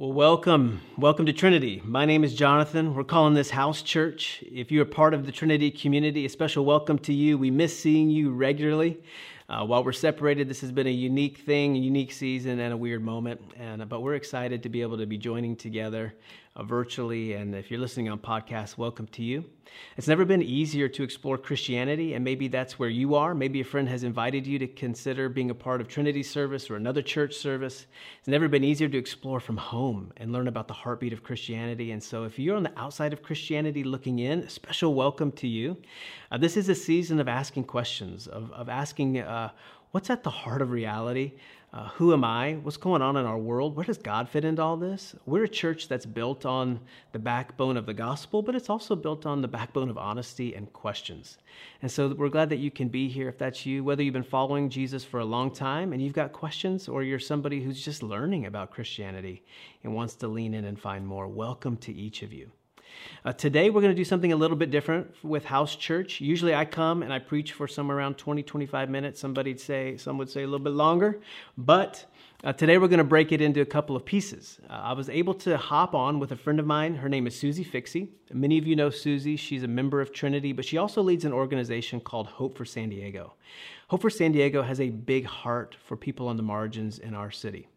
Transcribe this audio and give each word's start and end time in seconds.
Well, 0.00 0.14
welcome. 0.14 0.80
Welcome 0.96 1.26
to 1.26 1.32
Trinity. 1.34 1.82
My 1.84 2.06
name 2.06 2.24
is 2.24 2.34
Jonathan. 2.34 2.94
We're 2.94 3.04
calling 3.04 3.34
this 3.34 3.50
House 3.50 3.82
Church. 3.82 4.42
If 4.50 4.72
you're 4.72 4.86
part 4.86 5.12
of 5.12 5.26
the 5.26 5.30
Trinity 5.30 5.70
community, 5.70 6.24
a 6.24 6.28
special 6.30 6.64
welcome 6.64 6.98
to 7.00 7.12
you. 7.12 7.36
We 7.36 7.50
miss 7.50 7.78
seeing 7.78 8.08
you 8.08 8.30
regularly. 8.30 9.02
Uh, 9.50 9.66
while 9.66 9.84
we're 9.84 9.92
separated, 9.92 10.48
this 10.48 10.62
has 10.62 10.72
been 10.72 10.86
a 10.86 10.90
unique 10.90 11.40
thing, 11.40 11.76
a 11.76 11.78
unique 11.78 12.12
season, 12.12 12.60
and 12.60 12.72
a 12.72 12.76
weird 12.78 13.04
moment. 13.04 13.42
And 13.58 13.86
but 13.90 14.00
we're 14.00 14.14
excited 14.14 14.62
to 14.62 14.70
be 14.70 14.80
able 14.80 14.96
to 14.96 15.04
be 15.04 15.18
joining 15.18 15.54
together 15.54 16.14
uh, 16.49 16.49
virtually. 16.64 17.34
And 17.34 17.54
if 17.54 17.70
you're 17.70 17.80
listening 17.80 18.08
on 18.08 18.18
podcast, 18.18 18.76
welcome 18.76 19.06
to 19.08 19.22
you. 19.22 19.44
It's 19.96 20.08
never 20.08 20.24
been 20.24 20.42
easier 20.42 20.88
to 20.88 21.02
explore 21.02 21.38
Christianity, 21.38 22.14
and 22.14 22.24
maybe 22.24 22.48
that's 22.48 22.78
where 22.78 22.88
you 22.88 23.14
are. 23.14 23.34
Maybe 23.34 23.60
a 23.60 23.64
friend 23.64 23.88
has 23.88 24.02
invited 24.02 24.46
you 24.46 24.58
to 24.58 24.66
consider 24.66 25.28
being 25.28 25.50
a 25.50 25.54
part 25.54 25.80
of 25.80 25.88
Trinity 25.88 26.22
service 26.22 26.70
or 26.70 26.76
another 26.76 27.02
church 27.02 27.34
service. 27.34 27.86
It's 28.18 28.28
never 28.28 28.48
been 28.48 28.64
easier 28.64 28.88
to 28.88 28.98
explore 28.98 29.40
from 29.40 29.56
home 29.56 30.12
and 30.16 30.32
learn 30.32 30.48
about 30.48 30.68
the 30.68 30.74
heartbeat 30.74 31.12
of 31.12 31.22
Christianity. 31.22 31.92
And 31.92 32.02
so, 32.02 32.24
if 32.24 32.38
you're 32.38 32.56
on 32.56 32.62
the 32.62 32.78
outside 32.78 33.12
of 33.12 33.22
Christianity 33.22 33.84
looking 33.84 34.18
in, 34.18 34.40
a 34.40 34.50
special 34.50 34.94
welcome 34.94 35.32
to 35.32 35.48
you. 35.48 35.76
Uh, 36.30 36.38
this 36.38 36.56
is 36.56 36.68
a 36.68 36.74
season 36.74 37.20
of 37.20 37.28
asking 37.28 37.64
questions, 37.64 38.26
of, 38.26 38.50
of 38.52 38.68
asking, 38.68 39.18
uh, 39.18 39.50
what's 39.92 40.10
at 40.10 40.22
the 40.22 40.30
heart 40.30 40.62
of 40.62 40.70
reality? 40.70 41.32
Uh, 41.72 41.88
who 41.90 42.12
am 42.12 42.24
I? 42.24 42.54
What's 42.54 42.76
going 42.76 43.00
on 43.00 43.16
in 43.16 43.26
our 43.26 43.38
world? 43.38 43.76
Where 43.76 43.84
does 43.84 43.98
God 43.98 44.28
fit 44.28 44.44
into 44.44 44.60
all 44.60 44.76
this? 44.76 45.14
We're 45.24 45.44
a 45.44 45.48
church 45.48 45.86
that's 45.86 46.04
built 46.04 46.44
on 46.44 46.80
the 47.12 47.20
backbone 47.20 47.76
of 47.76 47.86
the 47.86 47.94
gospel, 47.94 48.42
but 48.42 48.56
it's 48.56 48.68
also 48.68 48.96
built 48.96 49.24
on 49.24 49.40
the 49.40 49.46
backbone 49.46 49.88
of 49.88 49.96
honesty 49.96 50.56
and 50.56 50.72
questions. 50.72 51.38
And 51.80 51.88
so 51.88 52.08
we're 52.08 52.28
glad 52.28 52.48
that 52.50 52.56
you 52.56 52.72
can 52.72 52.88
be 52.88 53.08
here 53.08 53.28
if 53.28 53.38
that's 53.38 53.66
you, 53.66 53.84
whether 53.84 54.02
you've 54.02 54.14
been 54.14 54.24
following 54.24 54.68
Jesus 54.68 55.04
for 55.04 55.20
a 55.20 55.24
long 55.24 55.52
time 55.52 55.92
and 55.92 56.02
you've 56.02 56.12
got 56.12 56.32
questions, 56.32 56.88
or 56.88 57.04
you're 57.04 57.20
somebody 57.20 57.62
who's 57.62 57.84
just 57.84 58.02
learning 58.02 58.46
about 58.46 58.72
Christianity 58.72 59.44
and 59.84 59.94
wants 59.94 60.14
to 60.16 60.26
lean 60.26 60.54
in 60.54 60.64
and 60.64 60.80
find 60.80 61.06
more. 61.06 61.28
Welcome 61.28 61.76
to 61.78 61.92
each 61.92 62.22
of 62.22 62.32
you. 62.32 62.50
Uh, 63.24 63.32
today, 63.32 63.68
we're 63.68 63.80
going 63.80 63.92
to 63.92 63.96
do 63.96 64.04
something 64.04 64.32
a 64.32 64.36
little 64.36 64.56
bit 64.56 64.70
different 64.70 65.14
with 65.22 65.44
House 65.44 65.76
Church. 65.76 66.20
Usually, 66.20 66.54
I 66.54 66.64
come 66.64 67.02
and 67.02 67.12
I 67.12 67.18
preach 67.18 67.52
for 67.52 67.68
somewhere 67.68 67.98
around 67.98 68.16
20, 68.16 68.42
25 68.42 68.88
minutes. 68.88 69.20
Somebody'd 69.20 69.60
say, 69.60 69.96
some 69.96 70.16
would 70.18 70.30
say 70.30 70.42
a 70.42 70.46
little 70.46 70.64
bit 70.64 70.72
longer. 70.72 71.20
But 71.58 72.06
uh, 72.42 72.54
today, 72.54 72.78
we're 72.78 72.88
going 72.88 72.98
to 72.98 73.04
break 73.04 73.32
it 73.32 73.42
into 73.42 73.60
a 73.60 73.66
couple 73.66 73.94
of 73.94 74.04
pieces. 74.06 74.58
Uh, 74.68 74.72
I 74.72 74.92
was 74.94 75.10
able 75.10 75.34
to 75.34 75.58
hop 75.58 75.94
on 75.94 76.18
with 76.18 76.32
a 76.32 76.36
friend 76.36 76.58
of 76.58 76.66
mine. 76.66 76.94
Her 76.94 77.08
name 77.08 77.26
is 77.26 77.38
Susie 77.38 77.64
Fixie. 77.64 78.08
Many 78.32 78.56
of 78.56 78.66
you 78.66 78.74
know 78.74 78.88
Susie. 78.88 79.36
She's 79.36 79.62
a 79.62 79.68
member 79.68 80.00
of 80.00 80.12
Trinity, 80.12 80.52
but 80.52 80.64
she 80.64 80.78
also 80.78 81.02
leads 81.02 81.26
an 81.26 81.32
organization 81.32 82.00
called 82.00 82.26
Hope 82.26 82.56
for 82.56 82.64
San 82.64 82.88
Diego. 82.88 83.34
Hope 83.88 84.00
for 84.00 84.10
San 84.10 84.32
Diego 84.32 84.62
has 84.62 84.80
a 84.80 84.88
big 84.88 85.26
heart 85.26 85.76
for 85.84 85.96
people 85.96 86.28
on 86.28 86.36
the 86.36 86.42
margins 86.42 86.98
in 86.98 87.12
our 87.12 87.30
city. 87.30 87.68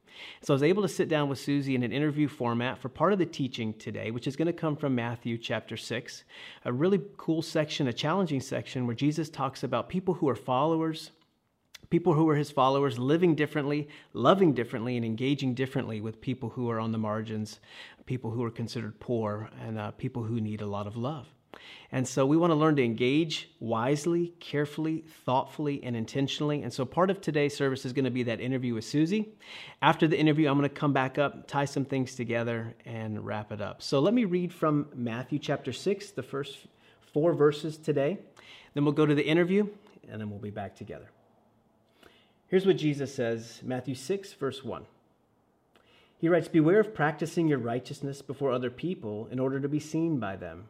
So 0.42 0.54
I 0.54 0.56
was 0.56 0.64
able 0.64 0.82
to 0.82 0.88
sit 0.88 1.10
down 1.10 1.30
with 1.30 1.40
Susie 1.40 1.76
in 1.76 1.84
an 1.84 1.92
interview 1.92 2.28
format 2.28 2.78
for 2.78 2.90
part 2.90 3.14
of 3.14 3.20
the 3.20 3.26
teaching 3.26 3.74
today, 3.74 4.12
which 4.12 4.28
is 4.28 4.36
going 4.36 4.48
to 4.48 4.54
come 4.54 4.76
from 4.76 4.96
Matthew 4.96 5.38
chapter 5.38 5.78
6. 5.78 6.24
A 6.66 6.74
really 6.74 7.02
cool 7.18 7.42
section, 7.42 7.88
a 7.88 7.94
challenging 7.94 8.42
section 8.42 8.86
where 8.86 8.96
Jesus 8.96 9.30
talks 9.30 9.64
about 9.64 9.90
people 9.90 10.16
who 10.16 10.30
are 10.30 10.36
followers, 10.36 11.12
people 11.90 12.14
who 12.14 12.28
are 12.30 12.36
his 12.36 12.52
followers 12.52 12.98
living 12.98 13.36
differently, 13.36 13.88
loving 14.14 14.54
differently, 14.54 14.98
and 14.98 15.06
engaging 15.06 15.54
differently 15.54 16.02
with 16.02 16.22
people 16.22 16.50
who 16.50 16.70
are 16.70 16.80
on 16.80 16.92
the 16.92 16.98
margins, 16.98 17.60
people 18.06 18.32
who 18.32 18.44
are 18.44 18.52
considered 18.52 19.00
poor, 19.00 19.50
and 19.62 19.78
uh, 19.78 19.92
people 19.92 20.24
who 20.24 20.42
need 20.42 20.62
a 20.62 20.66
lot 20.66 20.88
of 20.88 20.98
love. 20.98 21.28
And 21.94 22.08
so 22.08 22.26
we 22.26 22.38
want 22.38 22.50
to 22.50 22.56
learn 22.56 22.76
to 22.78 22.84
engage 22.84 23.50
wisely, 23.60 24.34
carefully, 24.40 25.04
thoughtfully, 25.26 25.80
and 25.84 25.96
intentionally. 25.96 26.64
And 26.64 26.74
so 26.74 26.86
part 26.86 27.12
of 27.12 27.22
today's 27.22 27.56
service 27.56 27.86
is 27.86 27.94
going 27.94 28.06
to 28.06 28.12
be 28.12 28.24
that 28.24 28.40
interview 28.40 28.74
with 28.74 28.84
Susie. 28.84 29.30
After 29.80 30.08
the 30.08 30.18
interview, 30.18 30.50
I'm 30.50 30.58
going 30.58 30.68
to 30.68 30.76
come 30.76 30.92
back 30.92 31.20
up, 31.20 31.48
tie 31.48 31.66
some 31.66 31.86
things 31.86 32.16
together, 32.16 32.74
and 32.86 33.24
wrap 33.24 33.52
it 33.52 33.62
up. 33.62 33.84
So 33.84 34.00
let 34.00 34.16
me 34.16 34.26
read 34.26 34.52
from 34.52 34.88
Matthew 34.96 35.38
chapter 35.38 35.72
6, 35.72 36.12
the 36.12 36.24
first 36.24 36.66
four 37.14 37.34
verses 37.34 37.78
today. 37.78 38.18
Then 38.74 38.86
we'll 38.86 38.94
go 38.94 39.06
to 39.06 39.14
the 39.14 39.26
interview, 39.26 39.68
and 40.10 40.20
then 40.20 40.32
we'll 40.32 40.40
be 40.40 40.50
back 40.50 40.76
together. 40.76 41.12
Here's 42.48 42.66
what 42.66 42.78
Jesus 42.78 43.14
says 43.14 43.62
Matthew 43.64 43.94
6, 43.94 44.34
verse 44.34 44.64
1. 44.64 44.86
He 46.18 46.28
writes, 46.28 46.48
Beware 46.48 46.80
of 46.80 46.96
practicing 46.96 47.48
your 47.48 47.60
righteousness 47.60 48.24
before 48.24 48.52
other 48.52 48.72
people 48.72 49.28
in 49.32 49.40
order 49.40 49.60
to 49.60 49.70
be 49.70 49.80
seen 49.80 50.20
by 50.20 50.38
them 50.38 50.70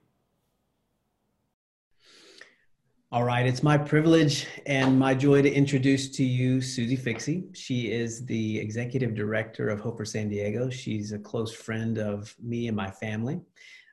All 3.13 3.25
right, 3.25 3.45
it's 3.45 3.61
my 3.61 3.77
privilege 3.77 4.47
and 4.65 4.97
my 4.97 5.13
joy 5.13 5.41
to 5.41 5.51
introduce 5.51 6.07
to 6.11 6.23
you 6.23 6.61
Susie 6.61 6.95
Fixie. 6.95 7.43
She 7.51 7.91
is 7.91 8.25
the 8.25 8.57
executive 8.57 9.15
director 9.15 9.67
of 9.67 9.81
Hope 9.81 9.97
for 9.97 10.05
San 10.05 10.29
Diego. 10.29 10.69
She's 10.69 11.11
a 11.11 11.19
close 11.19 11.53
friend 11.53 11.97
of 11.97 12.33
me 12.41 12.69
and 12.69 12.77
my 12.77 12.89
family. 12.89 13.41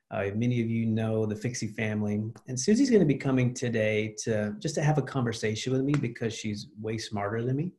Uh, 0.09 0.27
many 0.35 0.61
of 0.61 0.69
you 0.69 0.85
know 0.85 1.25
the 1.25 1.35
Fixie 1.35 1.67
family, 1.67 2.23
and 2.47 2.57
Susie's 2.57 2.89
going 2.89 3.01
to 3.01 3.05
be 3.05 3.17
coming 3.17 3.53
today 3.53 4.15
to 4.23 4.55
just 4.57 4.75
to 4.75 4.81
have 4.81 4.97
a 4.97 5.01
conversation 5.01 5.73
with 5.73 5.81
me 5.81 5.95
because 5.95 6.33
she's 6.33 6.67
way 6.79 6.97
smarter 6.97 7.43
than 7.43 7.57
me. 7.57 7.73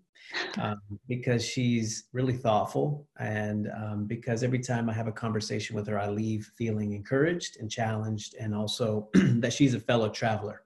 Um, 0.58 0.78
because 1.08 1.42
she's 1.42 2.04
really 2.12 2.34
thoughtful, 2.34 3.08
and 3.18 3.70
um, 3.74 4.04
because 4.04 4.42
every 4.42 4.60
time 4.60 4.90
I 4.90 4.92
have 4.92 5.08
a 5.08 5.12
conversation 5.12 5.74
with 5.74 5.86
her, 5.86 5.98
I 5.98 6.10
leave 6.10 6.52
feeling 6.58 6.92
encouraged 6.92 7.56
and 7.60 7.70
challenged, 7.70 8.34
and 8.38 8.54
also 8.54 9.08
that 9.14 9.54
she's 9.54 9.72
a 9.72 9.80
fellow 9.80 10.10
traveler 10.10 10.64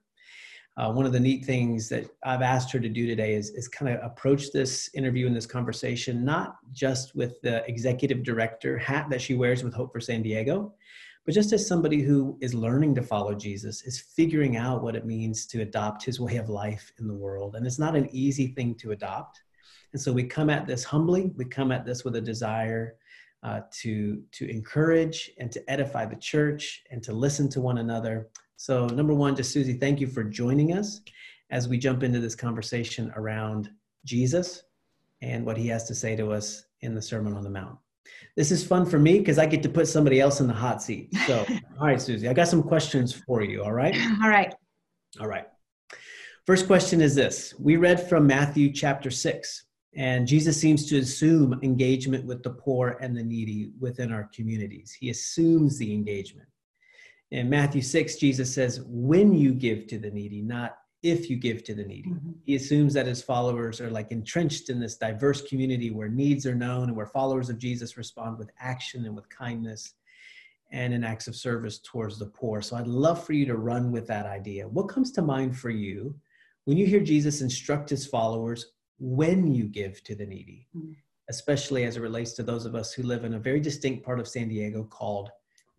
uh, 0.77 0.91
one 0.91 1.05
of 1.05 1.13
the 1.13 1.19
neat 1.19 1.45
things 1.45 1.87
that 1.87 2.05
I've 2.23 2.41
asked 2.41 2.71
her 2.73 2.79
to 2.79 2.89
do 2.89 3.07
today 3.07 3.35
is, 3.35 3.49
is 3.51 3.67
kind 3.67 3.95
of 3.95 4.03
approach 4.03 4.51
this 4.51 4.89
interview 4.93 5.25
and 5.25 5.35
this 5.35 5.45
conversation, 5.45 6.25
not 6.25 6.57
just 6.73 7.15
with 7.15 7.41
the 7.41 7.65
executive 7.69 8.23
director 8.23 8.77
hat 8.77 9.09
that 9.09 9.21
she 9.21 9.35
wears 9.35 9.63
with 9.63 9.73
Hope 9.73 9.93
for 9.93 10.01
San 10.01 10.21
Diego, 10.21 10.73
but 11.25 11.33
just 11.33 11.53
as 11.53 11.65
somebody 11.65 12.01
who 12.01 12.37
is 12.41 12.53
learning 12.53 12.93
to 12.95 13.01
follow 13.01 13.33
Jesus, 13.33 13.83
is 13.83 13.99
figuring 13.99 14.57
out 14.57 14.83
what 14.83 14.95
it 14.95 15.05
means 15.05 15.45
to 15.47 15.61
adopt 15.61 16.03
his 16.03 16.19
way 16.19 16.35
of 16.35 16.49
life 16.49 16.91
in 16.99 17.07
the 17.07 17.13
world. 17.13 17.55
And 17.55 17.65
it's 17.65 17.79
not 17.79 17.95
an 17.95 18.09
easy 18.11 18.47
thing 18.47 18.75
to 18.75 18.91
adopt. 18.91 19.41
And 19.93 20.01
so 20.01 20.11
we 20.11 20.23
come 20.25 20.49
at 20.49 20.67
this 20.67 20.83
humbly, 20.83 21.31
we 21.37 21.45
come 21.45 21.71
at 21.71 21.85
this 21.85 22.03
with 22.03 22.17
a 22.17 22.21
desire 22.21 22.97
uh, 23.45 23.61
to, 23.71 24.21
to 24.33 24.49
encourage 24.49 25.31
and 25.39 25.49
to 25.53 25.71
edify 25.71 26.05
the 26.05 26.17
church 26.17 26.83
and 26.91 27.01
to 27.03 27.13
listen 27.13 27.47
to 27.47 27.61
one 27.61 27.77
another 27.77 28.27
so, 28.57 28.87
number 28.87 29.13
one, 29.13 29.35
just 29.35 29.51
Susie, 29.51 29.73
thank 29.73 29.99
you 29.99 30.07
for 30.07 30.23
joining 30.23 30.73
us 30.73 31.01
as 31.49 31.67
we 31.67 31.77
jump 31.77 32.03
into 32.03 32.19
this 32.19 32.35
conversation 32.35 33.11
around 33.15 33.69
Jesus 34.05 34.63
and 35.21 35.45
what 35.45 35.57
he 35.57 35.67
has 35.67 35.85
to 35.87 35.95
say 35.95 36.15
to 36.15 36.31
us 36.31 36.63
in 36.81 36.95
the 36.95 37.01
Sermon 37.01 37.33
on 37.33 37.43
the 37.43 37.49
Mount. 37.49 37.77
This 38.35 38.51
is 38.51 38.65
fun 38.65 38.85
for 38.85 38.97
me 38.97 39.19
because 39.19 39.39
I 39.39 39.45
get 39.45 39.61
to 39.63 39.69
put 39.69 39.87
somebody 39.87 40.21
else 40.21 40.39
in 40.39 40.47
the 40.47 40.53
hot 40.53 40.81
seat. 40.81 41.13
So, 41.27 41.45
all 41.79 41.87
right, 41.87 42.01
Susie, 42.01 42.29
I 42.29 42.33
got 42.33 42.47
some 42.47 42.63
questions 42.63 43.13
for 43.13 43.41
you. 43.41 43.63
All 43.63 43.73
right? 43.73 43.95
All 44.21 44.29
right. 44.29 44.53
All 45.19 45.27
right. 45.27 45.47
First 46.45 46.67
question 46.67 47.01
is 47.01 47.13
this 47.13 47.53
We 47.59 47.75
read 47.75 48.07
from 48.07 48.25
Matthew 48.25 48.71
chapter 48.71 49.11
6, 49.11 49.65
and 49.95 50.27
Jesus 50.27 50.59
seems 50.59 50.85
to 50.87 50.97
assume 50.97 51.59
engagement 51.63 52.25
with 52.25 52.43
the 52.43 52.49
poor 52.49 52.97
and 53.01 53.15
the 53.15 53.23
needy 53.23 53.71
within 53.79 54.11
our 54.11 54.29
communities. 54.35 54.95
He 54.99 55.09
assumes 55.09 55.77
the 55.77 55.93
engagement. 55.93 56.49
In 57.31 57.49
Matthew 57.49 57.81
6, 57.81 58.17
Jesus 58.17 58.53
says, 58.53 58.81
when 58.85 59.33
you 59.33 59.53
give 59.53 59.87
to 59.87 59.97
the 59.97 60.11
needy, 60.11 60.41
not 60.41 60.77
if 61.05 61.29
you 61.29 61.37
give 61.37 61.63
to 61.63 61.75
the 61.75 61.83
needy. 61.83 62.09
Mm-hmm. 62.09 62.31
He 62.45 62.55
assumes 62.55 62.93
that 62.95 63.05
his 63.05 63.21
followers 63.21 63.79
are 63.79 63.91
like 63.91 64.11
entrenched 64.11 64.69
in 64.69 64.79
this 64.79 64.97
diverse 64.97 65.43
community 65.43 65.91
where 65.91 66.09
needs 66.09 66.47
are 66.47 66.55
known 66.55 66.87
and 66.87 66.95
where 66.95 67.05
followers 67.05 67.49
of 67.49 67.59
Jesus 67.59 67.95
respond 67.95 68.39
with 68.39 68.49
action 68.59 69.05
and 69.05 69.15
with 69.15 69.29
kindness 69.29 69.93
and 70.71 70.93
in 70.93 71.03
acts 71.03 71.27
of 71.27 71.35
service 71.35 71.79
towards 71.79 72.17
the 72.17 72.25
poor. 72.25 72.61
So 72.61 72.75
I'd 72.75 72.87
love 72.87 73.23
for 73.23 73.33
you 73.33 73.45
to 73.45 73.55
run 73.55 73.91
with 73.91 74.07
that 74.07 74.25
idea. 74.25 74.67
What 74.67 74.89
comes 74.89 75.11
to 75.11 75.21
mind 75.21 75.55
for 75.57 75.69
you 75.69 76.15
when 76.63 76.75
you 76.75 76.87
hear 76.87 77.01
Jesus 77.01 77.41
instruct 77.41 77.89
his 77.89 78.07
followers 78.07 78.73
when 78.99 79.47
you 79.47 79.65
give 79.65 80.03
to 80.03 80.15
the 80.15 80.25
needy, 80.25 80.67
mm-hmm. 80.75 80.91
especially 81.29 81.83
as 81.85 81.97
it 81.97 82.01
relates 82.01 82.33
to 82.33 82.43
those 82.43 82.65
of 82.65 82.75
us 82.75 82.93
who 82.93 83.03
live 83.03 83.23
in 83.23 83.33
a 83.33 83.39
very 83.39 83.59
distinct 83.59 84.05
part 84.05 84.19
of 84.19 84.27
San 84.27 84.47
Diego 84.47 84.83
called 84.83 85.29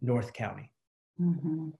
North 0.00 0.32
County? 0.32 0.70
Mm-hmm. 1.20 1.70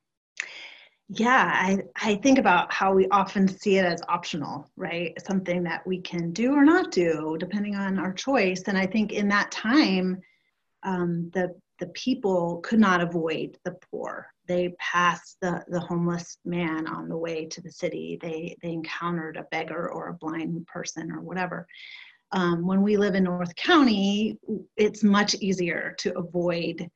Yeah, 1.08 1.52
I, 1.54 1.78
I 2.02 2.16
think 2.16 2.38
about 2.38 2.72
how 2.72 2.92
we 2.92 3.06
often 3.08 3.46
see 3.46 3.76
it 3.76 3.84
as 3.84 4.02
optional, 4.08 4.68
right? 4.76 5.14
Something 5.24 5.62
that 5.62 5.86
we 5.86 6.00
can 6.00 6.32
do 6.32 6.52
or 6.52 6.64
not 6.64 6.90
do 6.90 7.36
depending 7.38 7.76
on 7.76 7.98
our 7.98 8.12
choice. 8.12 8.62
And 8.66 8.76
I 8.76 8.86
think 8.86 9.12
in 9.12 9.28
that 9.28 9.52
time, 9.52 10.20
um, 10.82 11.30
the 11.32 11.54
the 11.78 11.86
people 11.88 12.60
could 12.64 12.80
not 12.80 13.00
avoid 13.02 13.58
the 13.64 13.76
poor. 13.90 14.32
They 14.46 14.74
passed 14.78 15.38
the, 15.40 15.64
the 15.68 15.80
homeless 15.80 16.38
man 16.44 16.86
on 16.86 17.08
the 17.08 17.16
way 17.16 17.46
to 17.46 17.60
the 17.60 17.70
city. 17.70 18.18
They, 18.20 18.56
they 18.62 18.70
encountered 18.70 19.36
a 19.36 19.46
beggar 19.50 19.90
or 19.90 20.08
a 20.08 20.14
blind 20.14 20.66
person 20.66 21.10
or 21.10 21.20
whatever. 21.20 21.66
Um, 22.32 22.66
when 22.66 22.82
we 22.82 22.96
live 22.96 23.14
in 23.14 23.24
North 23.24 23.54
County, 23.54 24.38
it's 24.76 25.04
much 25.04 25.34
easier 25.36 25.94
to 25.98 26.16
avoid 26.18 26.90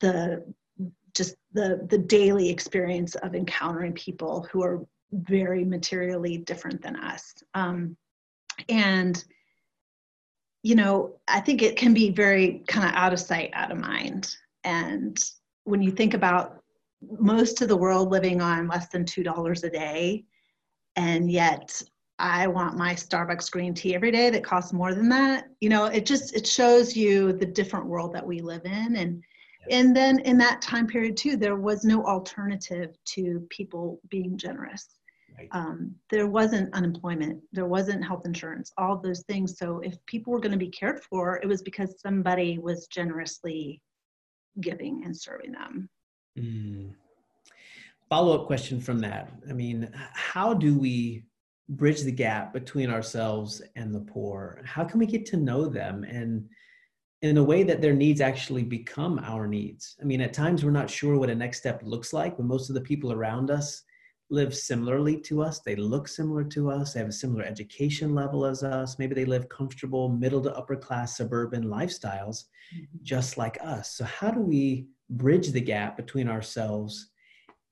the 0.00 0.44
just 1.14 1.36
the 1.52 1.86
the 1.88 1.98
daily 1.98 2.50
experience 2.50 3.14
of 3.16 3.34
encountering 3.34 3.92
people 3.92 4.46
who 4.50 4.62
are 4.62 4.84
very 5.12 5.64
materially 5.64 6.38
different 6.38 6.82
than 6.82 6.96
us. 6.96 7.34
Um, 7.54 7.96
and 8.68 9.22
you 10.62 10.74
know, 10.76 11.16
I 11.26 11.40
think 11.40 11.60
it 11.62 11.76
can 11.76 11.92
be 11.92 12.10
very 12.10 12.62
kind 12.68 12.86
of 12.88 12.94
out 12.94 13.12
of 13.12 13.20
sight, 13.20 13.50
out 13.52 13.72
of 13.72 13.78
mind. 13.78 14.36
And 14.64 15.18
when 15.64 15.82
you 15.82 15.90
think 15.90 16.14
about 16.14 16.62
most 17.18 17.62
of 17.62 17.68
the 17.68 17.76
world 17.76 18.10
living 18.10 18.40
on 18.40 18.68
less 18.68 18.88
than 18.88 19.04
$2 19.04 19.64
a 19.64 19.70
day, 19.70 20.24
and 20.96 21.30
yet 21.30 21.82
I 22.18 22.46
want 22.46 22.76
my 22.76 22.94
Starbucks 22.94 23.50
green 23.50 23.74
tea 23.74 23.94
every 23.94 24.10
day 24.10 24.30
that 24.30 24.44
costs 24.44 24.72
more 24.72 24.94
than 24.94 25.08
that, 25.08 25.48
you 25.60 25.68
know, 25.68 25.86
it 25.86 26.06
just, 26.06 26.36
it 26.36 26.46
shows 26.46 26.96
you 26.96 27.32
the 27.32 27.46
different 27.46 27.86
world 27.86 28.14
that 28.14 28.26
we 28.26 28.40
live 28.40 28.64
in. 28.64 28.96
And, 28.96 29.22
and 29.70 29.94
then 29.96 30.20
in 30.20 30.38
that 30.38 30.62
time 30.62 30.86
period 30.86 31.16
too, 31.16 31.36
there 31.36 31.56
was 31.56 31.84
no 31.84 32.04
alternative 32.04 32.96
to 33.06 33.46
people 33.50 34.00
being 34.08 34.36
generous. 34.36 34.98
Right. 35.36 35.48
Um, 35.52 35.94
there 36.10 36.26
wasn't 36.26 36.72
unemployment, 36.74 37.42
there 37.52 37.66
wasn't 37.66 38.04
health 38.04 38.26
insurance, 38.26 38.72
all 38.76 38.98
those 38.98 39.22
things. 39.22 39.58
So 39.58 39.80
if 39.80 39.94
people 40.06 40.32
were 40.32 40.40
going 40.40 40.52
to 40.52 40.58
be 40.58 40.68
cared 40.68 41.02
for, 41.02 41.40
it 41.42 41.48
was 41.48 41.62
because 41.62 42.00
somebody 42.00 42.58
was 42.58 42.86
generously 42.86 43.80
giving 44.60 45.02
and 45.04 45.16
serving 45.16 45.52
them. 45.52 45.88
Mm. 46.38 46.94
Follow 48.08 48.38
up 48.38 48.46
question 48.46 48.80
from 48.80 48.98
that. 49.00 49.32
I 49.48 49.52
mean, 49.52 49.90
how 50.12 50.52
do 50.52 50.78
we 50.78 51.24
bridge 51.68 52.02
the 52.02 52.12
gap 52.12 52.52
between 52.52 52.90
ourselves 52.90 53.62
and 53.76 53.94
the 53.94 54.00
poor? 54.00 54.60
How 54.64 54.84
can 54.84 54.98
we 54.98 55.06
get 55.06 55.24
to 55.26 55.36
know 55.36 55.66
them 55.66 56.04
and 56.04 56.46
in 57.22 57.38
a 57.38 57.42
way 57.42 57.62
that 57.62 57.80
their 57.80 57.94
needs 57.94 58.20
actually 58.20 58.64
become 58.64 59.18
our 59.20 59.46
needs? 59.46 59.96
I 60.00 60.04
mean, 60.04 60.20
at 60.20 60.34
times 60.34 60.64
we're 60.64 60.72
not 60.72 60.90
sure 60.90 61.16
what 61.16 61.30
a 61.30 61.34
next 61.34 61.58
step 61.58 61.80
looks 61.84 62.12
like 62.12 62.36
when 62.36 62.48
most 62.48 62.68
of 62.68 62.74
the 62.74 62.80
people 62.80 63.12
around 63.12 63.50
us 63.50 63.82
live 64.32 64.54
similarly 64.54 65.20
to 65.20 65.42
us. 65.42 65.60
They 65.60 65.76
look 65.76 66.08
similar 66.08 66.42
to 66.44 66.70
us. 66.70 66.94
They 66.94 67.00
have 67.00 67.08
a 67.10 67.12
similar 67.12 67.44
education 67.44 68.14
level 68.14 68.46
as 68.46 68.62
us. 68.62 68.98
Maybe 68.98 69.14
they 69.14 69.26
live 69.26 69.48
comfortable 69.50 70.08
middle 70.08 70.40
to 70.42 70.56
upper 70.56 70.74
class 70.74 71.16
suburban 71.16 71.64
lifestyles 71.64 72.44
mm-hmm. 72.74 72.84
just 73.02 73.36
like 73.36 73.58
us. 73.62 73.94
So, 73.94 74.04
how 74.04 74.30
do 74.30 74.40
we 74.40 74.86
bridge 75.10 75.52
the 75.52 75.60
gap 75.60 75.98
between 75.98 76.28
ourselves 76.28 77.10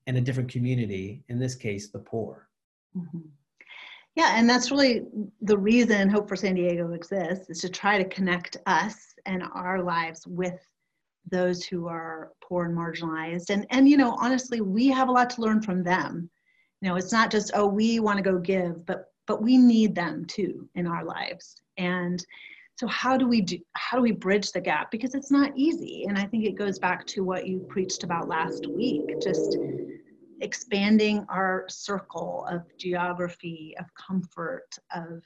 and 0.07 0.19
a 0.19 0.21
different 0.21 0.51
community, 0.51 1.25
in 1.31 1.39
this 1.39 1.55
case, 1.55 1.89
the 1.91 1.99
poor? 1.99 2.49
Mm-hmm. 2.95 3.21
Yeah, 4.17 4.35
and 4.37 4.49
that's 4.49 4.71
really 4.71 5.07
the 5.41 5.57
reason 5.57 6.11
Hope 6.11 6.29
for 6.29 6.37
San 6.37 6.57
Diego 6.57 6.93
exists 6.93 7.49
is 7.49 7.61
to 7.61 7.71
try 7.71 7.97
to 7.97 8.09
connect 8.09 8.59
us 8.67 9.15
and 9.25 9.45
our 9.55 9.83
lives 9.83 10.27
with 10.27 10.59
those 11.31 11.65
who 11.65 11.87
are 11.87 12.33
poor 12.43 12.67
and 12.67 12.77
marginalized. 12.77 13.49
And 13.49 13.67
and 13.71 13.89
you 13.89 13.97
know, 13.97 14.15
honestly, 14.21 14.61
we 14.61 14.89
have 14.89 15.09
a 15.09 15.13
lot 15.13 15.31
to 15.31 15.41
learn 15.41 15.63
from 15.63 15.83
them 15.83 16.29
you 16.81 16.89
know 16.89 16.97
it's 16.97 17.13
not 17.13 17.31
just 17.31 17.51
oh 17.55 17.67
we 17.67 18.01
want 18.01 18.17
to 18.17 18.23
go 18.23 18.39
give 18.39 18.85
but 18.87 19.11
but 19.31 19.41
we 19.41 19.57
need 19.57 19.95
them 19.95 20.25
too 20.25 20.69
in 20.75 20.89
our 20.89 21.05
lives. 21.05 21.63
And 21.77 22.25
so 22.75 22.89
how 22.89 23.17
do 23.17 23.29
we 23.29 23.41
do 23.41 23.59
how 23.75 23.97
do 23.97 24.03
we 24.03 24.11
bridge 24.11 24.51
the 24.51 24.61
gap? 24.61 24.91
Because 24.91 25.15
it's 25.15 25.31
not 25.31 25.53
easy. 25.55 26.07
And 26.09 26.19
i 26.19 26.25
think 26.25 26.45
it 26.45 26.59
goes 26.59 26.81
back 26.81 27.07
to 27.09 27.23
what 27.23 27.47
you 27.47 27.61
preached 27.61 28.03
about 28.03 28.27
last 28.27 28.67
week 28.67 29.21
just 29.23 29.57
expanding 30.41 31.25
our 31.29 31.67
circle 31.69 32.45
of 32.51 32.63
geography 32.77 33.75
of 33.79 33.87
comfort 33.95 34.75
of 34.93 35.23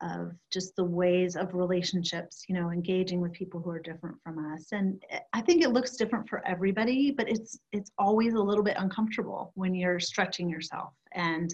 of 0.00 0.32
just 0.52 0.76
the 0.76 0.84
ways 0.84 1.34
of 1.34 1.54
relationships 1.54 2.44
you 2.48 2.54
know 2.54 2.70
engaging 2.70 3.20
with 3.20 3.32
people 3.32 3.60
who 3.60 3.70
are 3.70 3.80
different 3.80 4.16
from 4.22 4.52
us. 4.52 4.72
And 4.72 5.02
i 5.32 5.40
think 5.40 5.62
it 5.62 5.70
looks 5.70 5.96
different 5.96 6.28
for 6.28 6.46
everybody 6.46 7.10
but 7.10 7.28
it's 7.28 7.58
it's 7.72 7.90
always 7.98 8.34
a 8.34 8.42
little 8.42 8.64
bit 8.64 8.76
uncomfortable 8.78 9.52
when 9.54 9.74
you're 9.74 10.00
stretching 10.00 10.48
yourself. 10.48 10.92
And 11.12 11.52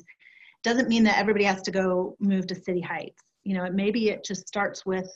doesn't 0.63 0.89
mean 0.89 1.05
that 1.05 1.19
everybody 1.19 1.45
has 1.45 1.63
to 1.63 1.71
go 1.71 2.17
move 2.21 2.47
to 2.47 2.55
city 2.55 2.81
heights. 2.81 3.23
You 3.45 3.55
know 3.55 3.65
it 3.65 3.75
maybe 3.75 4.11
it 4.11 4.25
just 4.25 4.47
starts 4.49 4.85
with 4.87 5.11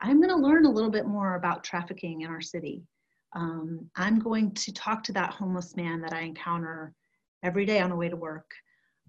i'm 0.00 0.20
going 0.20 0.30
to 0.30 0.36
learn 0.36 0.66
a 0.66 0.70
little 0.70 0.90
bit 0.90 1.06
more 1.06 1.36
about 1.36 1.64
trafficking 1.64 2.22
in 2.22 2.30
our 2.30 2.40
city. 2.40 2.82
Um, 3.34 3.88
i'm 3.96 4.18
going 4.18 4.52
to 4.52 4.72
talk 4.72 5.02
to 5.04 5.12
that 5.12 5.32
homeless 5.32 5.76
man 5.76 6.00
that 6.02 6.12
i 6.12 6.20
encounter 6.20 6.92
every 7.42 7.64
day 7.64 7.80
on 7.80 7.90
the 7.90 7.96
way 7.96 8.08
to 8.08 8.16
work 8.16 8.50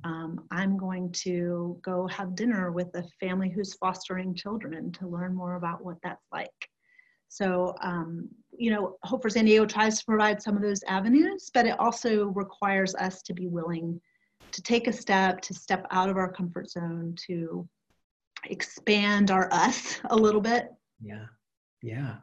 um, 0.03 0.45
I'm 0.51 0.77
going 0.77 1.11
to 1.23 1.79
go 1.81 2.07
have 2.07 2.35
dinner 2.35 2.71
with 2.71 2.93
a 2.95 3.03
family 3.19 3.49
who's 3.49 3.75
fostering 3.75 4.35
children 4.35 4.91
to 4.93 5.07
learn 5.07 5.35
more 5.35 5.55
about 5.55 5.83
what 5.83 5.97
that's 6.03 6.25
like. 6.31 6.49
So, 7.29 7.73
um, 7.81 8.29
you 8.55 8.69
know, 8.69 8.97
Hope 9.03 9.23
for 9.23 9.29
San 9.29 9.45
Diego 9.45 9.65
tries 9.65 9.99
to 9.99 10.05
provide 10.05 10.41
some 10.41 10.55
of 10.55 10.61
those 10.61 10.83
avenues, 10.87 11.49
but 11.53 11.65
it 11.65 11.79
also 11.79 12.25
requires 12.27 12.93
us 12.95 13.21
to 13.23 13.33
be 13.33 13.47
willing 13.47 13.99
to 14.51 14.61
take 14.61 14.87
a 14.87 14.93
step, 14.93 15.41
to 15.41 15.53
step 15.53 15.87
out 15.89 16.09
of 16.09 16.17
our 16.17 16.31
comfort 16.31 16.69
zone, 16.69 17.15
to 17.27 17.67
expand 18.45 19.31
our 19.31 19.51
us 19.51 19.99
a 20.11 20.15
little 20.15 20.41
bit. 20.41 20.67
Yeah, 21.01 21.25
yeah. 21.81 22.17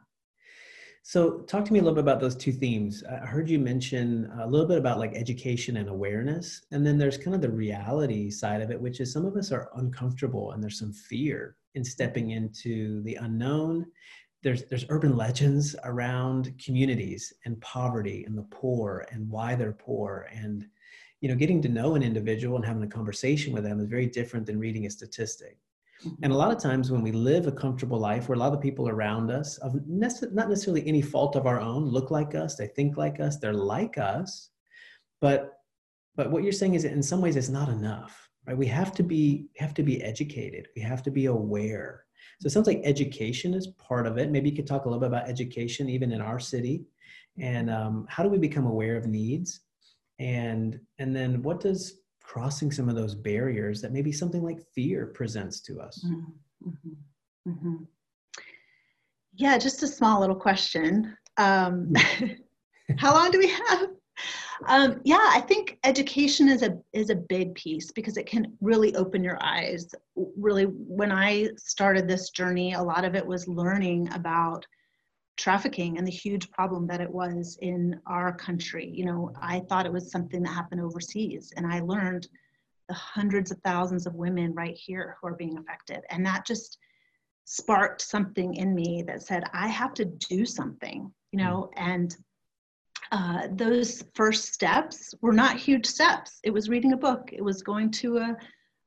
So, 1.11 1.41
talk 1.41 1.65
to 1.65 1.73
me 1.73 1.81
a 1.81 1.83
little 1.83 1.97
bit 1.97 2.05
about 2.05 2.21
those 2.21 2.37
two 2.37 2.53
themes. 2.53 3.03
I 3.03 3.27
heard 3.27 3.51
you 3.51 3.59
mention 3.59 4.31
a 4.41 4.47
little 4.47 4.69
bit 4.69 4.79
about 4.79 5.01
like 5.01 5.17
education 5.17 5.79
and 5.79 5.89
awareness, 5.89 6.63
and 6.71 6.87
then 6.87 6.99
there's 6.99 7.19
kind 7.19 7.35
of 7.35 7.41
the 7.41 7.51
reality 7.51 8.31
side 8.31 8.61
of 8.61 8.71
it, 8.71 8.81
which 8.81 9.01
is 9.01 9.13
some 9.13 9.27
of 9.27 9.37
us 9.37 9.51
are 9.51 9.71
uncomfortable 9.75 10.53
and 10.53 10.63
there's 10.63 10.79
some 10.79 10.93
fear 10.93 11.57
in 11.75 11.83
stepping 11.83 12.31
into 12.31 13.03
the 13.03 13.17
unknown. 13.17 13.87
There's 14.45 14.67
there's 14.67 14.87
urban 14.89 15.17
legends 15.17 15.75
around 15.83 16.57
communities 16.65 17.33
and 17.45 17.61
poverty 17.61 18.23
and 18.23 18.39
the 18.39 18.47
poor 18.53 19.05
and 19.11 19.29
why 19.29 19.57
they're 19.57 19.73
poor 19.73 20.29
and 20.33 20.65
you 21.21 21.29
know 21.29 21.35
getting 21.35 21.61
to 21.63 21.69
know 21.69 21.97
an 21.97 22.05
individual 22.05 22.55
and 22.55 22.65
having 22.65 22.85
a 22.85 22.87
conversation 22.87 23.53
with 23.53 23.65
them 23.65 23.81
is 23.81 23.89
very 23.89 24.07
different 24.07 24.47
than 24.47 24.61
reading 24.61 24.87
a 24.87 24.91
statistic 24.91 25.59
and 26.23 26.33
a 26.33 26.37
lot 26.37 26.51
of 26.51 26.63
times 26.63 26.91
when 26.91 27.03
we 27.03 27.13
live 27.13 27.47
a 27.47 27.53
comfortable 27.53 27.99
life 27.99 28.29
where 28.29 28.37
a 28.37 28.39
lot 28.39 28.55
of 28.55 28.61
people 28.61 28.89
around 28.89 29.31
us, 29.31 29.59
of 29.59 29.73
nece- 29.89 30.33
not 30.33 30.49
necessarily 30.49 30.87
any 30.87 31.03
fault 31.03 31.37
of 31.37 31.47
our 31.47 31.61
own, 31.61 31.85
look 31.85 32.11
like 32.11 32.35
us, 32.35 32.57
they 32.57 32.69
think 32.69 32.97
like 32.97 33.21
us, 33.21 33.39
they're 33.39 33.53
like 33.53 33.99
us, 33.99 34.51
but 35.21 35.55
but 36.17 36.31
what 36.31 36.43
you're 36.43 36.53
saying 36.53 36.75
is 36.75 36.85
in 36.85 37.03
some 37.03 37.21
ways 37.21 37.37
it's 37.37 37.49
not 37.49 37.69
enough, 37.69 38.29
right? 38.47 38.57
We 38.57 38.67
have 38.67 38.93
to 38.95 39.03
be 39.03 39.47
have 39.57 39.75
to 39.75 39.83
be 39.83 40.03
educated. 40.03 40.69
We 40.77 40.83
have 40.83 41.03
to 41.05 41.11
be 41.11 41.27
aware. 41.27 42.05
So 42.41 42.47
it 42.47 42.51
sounds 42.51 42.67
like 42.67 42.81
education 42.85 43.55
is 43.55 43.69
part 43.79 44.07
of 44.07 44.19
it. 44.19 44.31
Maybe 44.31 44.51
you 44.51 44.57
could 44.57 44.67
talk 44.67 44.85
a 44.85 44.89
little 44.89 45.01
bit 45.01 45.07
about 45.07 45.29
education 45.29 45.89
even 45.89 46.13
in 46.13 46.21
our 46.21 46.39
city, 46.39 46.85
and 47.39 47.71
um, 47.71 48.07
how 48.09 48.23
do 48.23 48.29
we 48.29 48.39
become 48.39 48.67
aware 48.67 48.97
of 48.97 49.07
needs, 49.07 49.61
and 50.19 50.79
and 50.99 51.15
then 51.15 51.43
what 51.43 51.61
does 51.61 52.01
crossing 52.31 52.71
some 52.71 52.89
of 52.89 52.95
those 52.95 53.17
barriers 53.17 53.81
that 53.81 53.93
maybe 53.93 54.13
something 54.13 54.45
like 54.45 54.65
fear 54.73 55.07
presents 55.07 55.61
to 55.61 55.81
us. 55.81 56.05
Mm-hmm. 56.07 56.69
Mm-hmm. 56.69 57.51
mm-hmm. 57.51 57.85
Yeah, 59.35 59.59
just 59.59 59.83
a 59.83 59.89
small 59.89 60.21
little 60.21 60.37
question. 60.37 61.17
Um, 61.39 61.93
how 62.99 63.15
long 63.15 63.33
do 63.33 63.39
we 63.41 63.49
have? 63.49 63.89
Um, 64.69 65.01
yeah, 65.03 65.29
I 65.33 65.41
think 65.41 65.79
education 65.83 66.49
is 66.49 66.63
a 66.63 66.79
is 66.93 67.11
a 67.11 67.17
big 67.17 67.55
piece 67.57 67.91
because 67.91 68.17
it 68.17 68.27
can 68.27 68.57
really 68.61 68.95
open 68.95 69.25
your 69.25 69.43
eyes. 69.43 69.89
Really, 70.15 70.65
when 70.65 71.11
I 71.11 71.49
started 71.57 72.07
this 72.07 72.31
journey, 72.31 72.75
a 72.75 72.83
lot 72.83 73.05
of 73.05 73.17
it 73.17 73.27
was 73.27 73.49
learning 73.49 74.13
about 74.13 74.65
trafficking 75.41 75.97
and 75.97 76.07
the 76.07 76.13
huge 76.13 76.51
problem 76.51 76.87
that 76.87 77.01
it 77.01 77.11
was 77.11 77.59
in 77.63 77.99
our 78.07 78.33
country. 78.33 78.91
You 78.95 79.07
know, 79.07 79.33
I 79.41 79.61
thought 79.69 79.87
it 79.87 79.93
was 79.93 80.13
something 80.13 80.43
that 80.43 80.53
happened 80.53 80.83
overseas, 80.83 81.53
and 81.57 81.67
I 81.67 81.81
learned 81.81 82.29
the 82.89 82.95
hundreds 82.95 83.51
of 83.51 83.59
thousands 83.65 84.07
of 84.07 84.15
women 84.15 84.53
right 84.53 84.77
here 84.77 85.17
who 85.21 85.29
are 85.29 85.37
being 85.37 85.57
affected. 85.59 86.03
And 86.11 86.27
that 86.27 86.45
just 86.45 86.79
sparked 87.45 88.03
something 88.03 88.55
in 88.55 88.75
me 88.75 89.03
that 89.07 89.23
said, 89.23 89.45
I 89.53 89.69
have 89.69 89.95
to 89.95 90.05
do 90.05 90.45
something, 90.45 91.11
you 91.33 91.39
know, 91.39 91.71
mm. 91.77 91.83
and 91.89 92.17
uh, 93.13 93.49
those 93.53 94.05
first 94.15 94.53
steps 94.53 95.15
were 95.21 95.33
not 95.33 95.57
huge 95.57 95.87
steps. 95.87 96.39
It 96.45 96.51
was 96.51 96.69
reading 96.69 96.93
a 96.93 96.97
book, 96.97 97.31
it 97.33 97.43
was 97.43 97.63
going 97.63 97.91
to 97.93 98.19
a, 98.19 98.37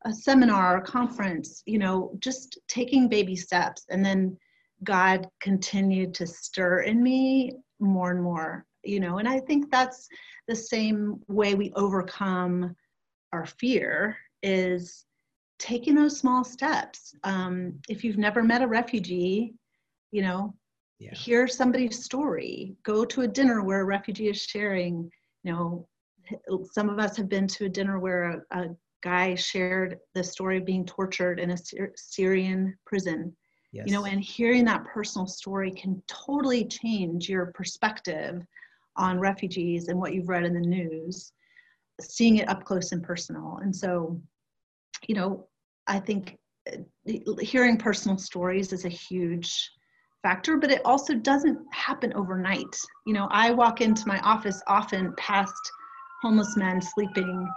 a 0.06 0.14
seminar, 0.14 0.78
a 0.78 0.82
conference, 0.82 1.64
you 1.66 1.78
know, 1.78 2.12
just 2.20 2.60
taking 2.68 3.10
baby 3.10 3.36
steps. 3.36 3.86
And 3.90 4.06
then 4.06 4.38
God 4.84 5.28
continued 5.40 6.14
to 6.16 6.28
stir 6.28 6.82
in 6.82 7.02
me 7.02 7.58
more 7.80 8.12
and 8.12 8.22
more, 8.22 8.66
you 8.84 9.00
know, 9.00 9.18
and 9.18 9.28
I 9.28 9.40
think 9.40 9.72
that's 9.72 10.08
the 10.48 10.56
same 10.56 11.22
way 11.28 11.56
we 11.56 11.72
overcome 11.76 12.76
our 13.32 13.46
fear 13.46 14.18
is 14.42 15.06
taking 15.60 15.96
those 15.96 16.18
small 16.18 16.44
steps. 16.44 17.16
Um, 17.24 17.80
if 17.88 18.04
you've 18.04 18.18
never 18.18 18.44
met 18.44 18.62
a 18.62 18.68
refugee, 18.68 19.54
you 20.12 20.22
know, 20.22 20.54
yeah. 21.00 21.14
hear 21.14 21.48
somebody's 21.48 22.04
story 22.04 22.76
go 22.84 23.04
to 23.04 23.22
a 23.22 23.28
dinner 23.28 23.62
where 23.62 23.82
a 23.82 23.86
refugee 23.86 24.30
is 24.30 24.42
sharing 24.42 25.10
you 25.44 25.52
know 25.52 25.88
some 26.72 26.90
of 26.90 27.00
us 27.00 27.18
have 27.18 27.28
been 27.28 27.48
to 27.48 27.66
a 27.66 27.70
dinner 27.70 28.00
where 28.00 28.44
a, 28.52 28.60
a 28.62 28.70
guy 29.02 29.36
shared 29.36 30.00
the 30.14 30.24
story 30.24 30.58
of 30.58 30.66
being 30.66 30.86
tortured 30.86 31.40
in 31.40 31.52
a 31.52 31.58
syrian 31.96 32.78
prison 32.86 33.36
yes. 33.74 33.86
you 33.86 33.94
know 33.94 34.06
and 34.06 34.22
hearing 34.22 34.64
that 34.64 34.86
personal 34.86 35.28
story 35.28 35.72
can 35.72 36.02
totally 36.08 36.66
change 36.66 37.28
your 37.28 37.48
perspective 37.48 38.46
on 38.96 39.20
refugees 39.20 39.90
and 39.90 40.00
what 40.00 40.14
you've 40.14 40.30
read 40.30 40.46
in 40.46 40.54
the 40.54 40.60
news 40.60 41.34
seeing 42.00 42.38
it 42.38 42.48
up 42.48 42.64
close 42.64 42.92
and 42.92 43.04
personal 43.04 43.60
and 43.62 43.76
so 43.76 44.20
you 45.08 45.16
know 45.16 45.48
i 45.88 46.00
think 46.00 46.38
uh, 46.72 46.78
hearing 47.42 47.78
personal 47.78 48.18
stories 48.18 48.72
is 48.72 48.86
a 48.86 48.90
huge 48.90 49.70
factor, 50.24 50.58
but 50.58 50.72
it 50.72 50.82
also 50.86 51.14
doesn't 51.14 51.60
happen 51.72 52.14
overnight. 52.14 52.76
You 53.06 53.14
know, 53.14 53.28
I 53.30 53.52
walk 53.52 53.82
into 53.82 54.08
my 54.08 54.20
office 54.20 54.62
often 54.68 55.14
past 55.18 55.54
homeless 56.22 56.56
men 56.56 56.82
sleeping 56.82 57.48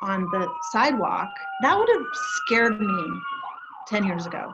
on 0.00 0.22
the 0.30 0.48
sidewalk. 0.70 1.28
That 1.60 1.76
would 1.76 1.88
have 1.88 2.06
scared 2.46 2.80
me 2.80 3.04
10 3.88 4.04
years 4.04 4.26
ago. 4.26 4.52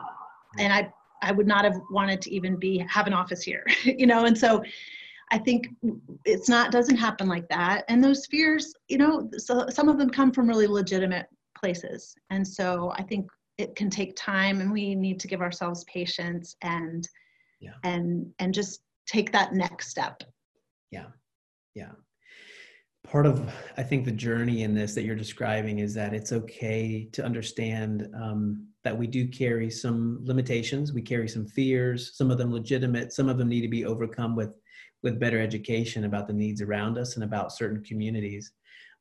And 0.57 0.73
I 0.73 0.91
I 1.21 1.31
would 1.31 1.47
not 1.47 1.65
have 1.65 1.79
wanted 1.91 2.21
to 2.23 2.33
even 2.33 2.57
be 2.57 2.79
have 2.89 3.07
an 3.07 3.13
office 3.13 3.41
here, 3.41 3.65
you 3.83 4.07
know, 4.07 4.25
and 4.25 4.37
so 4.37 4.63
I 5.31 5.37
think 5.37 5.67
it's 6.25 6.49
not 6.49 6.71
doesn't 6.71 6.97
happen 6.97 7.27
like 7.27 7.47
that. 7.49 7.85
And 7.87 8.03
those 8.03 8.25
fears, 8.25 8.73
you 8.87 8.97
know, 8.97 9.29
so 9.37 9.67
some 9.69 9.89
of 9.89 9.97
them 9.97 10.09
come 10.09 10.31
from 10.31 10.47
really 10.47 10.67
legitimate 10.67 11.27
places. 11.55 12.15
And 12.29 12.47
so 12.47 12.93
I 12.95 13.03
think 13.03 13.29
it 13.59 13.75
can 13.75 13.89
take 13.89 14.15
time 14.15 14.61
and 14.61 14.71
we 14.71 14.95
need 14.95 15.19
to 15.19 15.27
give 15.27 15.41
ourselves 15.41 15.83
patience 15.83 16.55
and 16.61 17.07
yeah. 17.59 17.73
and 17.83 18.31
and 18.39 18.53
just 18.53 18.81
take 19.05 19.31
that 19.33 19.53
next 19.53 19.89
step 19.89 20.23
yeah 20.91 21.07
yeah 21.75 21.91
part 23.03 23.25
of 23.25 23.51
i 23.77 23.83
think 23.83 24.05
the 24.05 24.11
journey 24.11 24.63
in 24.63 24.75
this 24.75 24.93
that 24.93 25.03
you're 25.03 25.15
describing 25.15 25.79
is 25.79 25.93
that 25.93 26.13
it's 26.13 26.31
okay 26.31 27.07
to 27.11 27.23
understand 27.23 28.07
um, 28.13 28.67
that 28.83 28.97
we 28.97 29.07
do 29.07 29.27
carry 29.27 29.69
some 29.69 30.19
limitations. 30.23 30.93
We 30.93 31.01
carry 31.01 31.27
some 31.27 31.45
fears. 31.45 32.15
Some 32.15 32.31
of 32.31 32.37
them 32.37 32.51
legitimate. 32.51 33.13
Some 33.13 33.29
of 33.29 33.37
them 33.37 33.49
need 33.49 33.61
to 33.61 33.67
be 33.67 33.85
overcome 33.85 34.35
with 34.35 34.55
with 35.01 35.19
better 35.19 35.39
education 35.39 36.03
about 36.03 36.27
the 36.27 36.33
needs 36.33 36.61
around 36.61 36.97
us 36.97 37.15
and 37.15 37.23
about 37.23 37.53
certain 37.53 37.81
communities. 37.83 38.51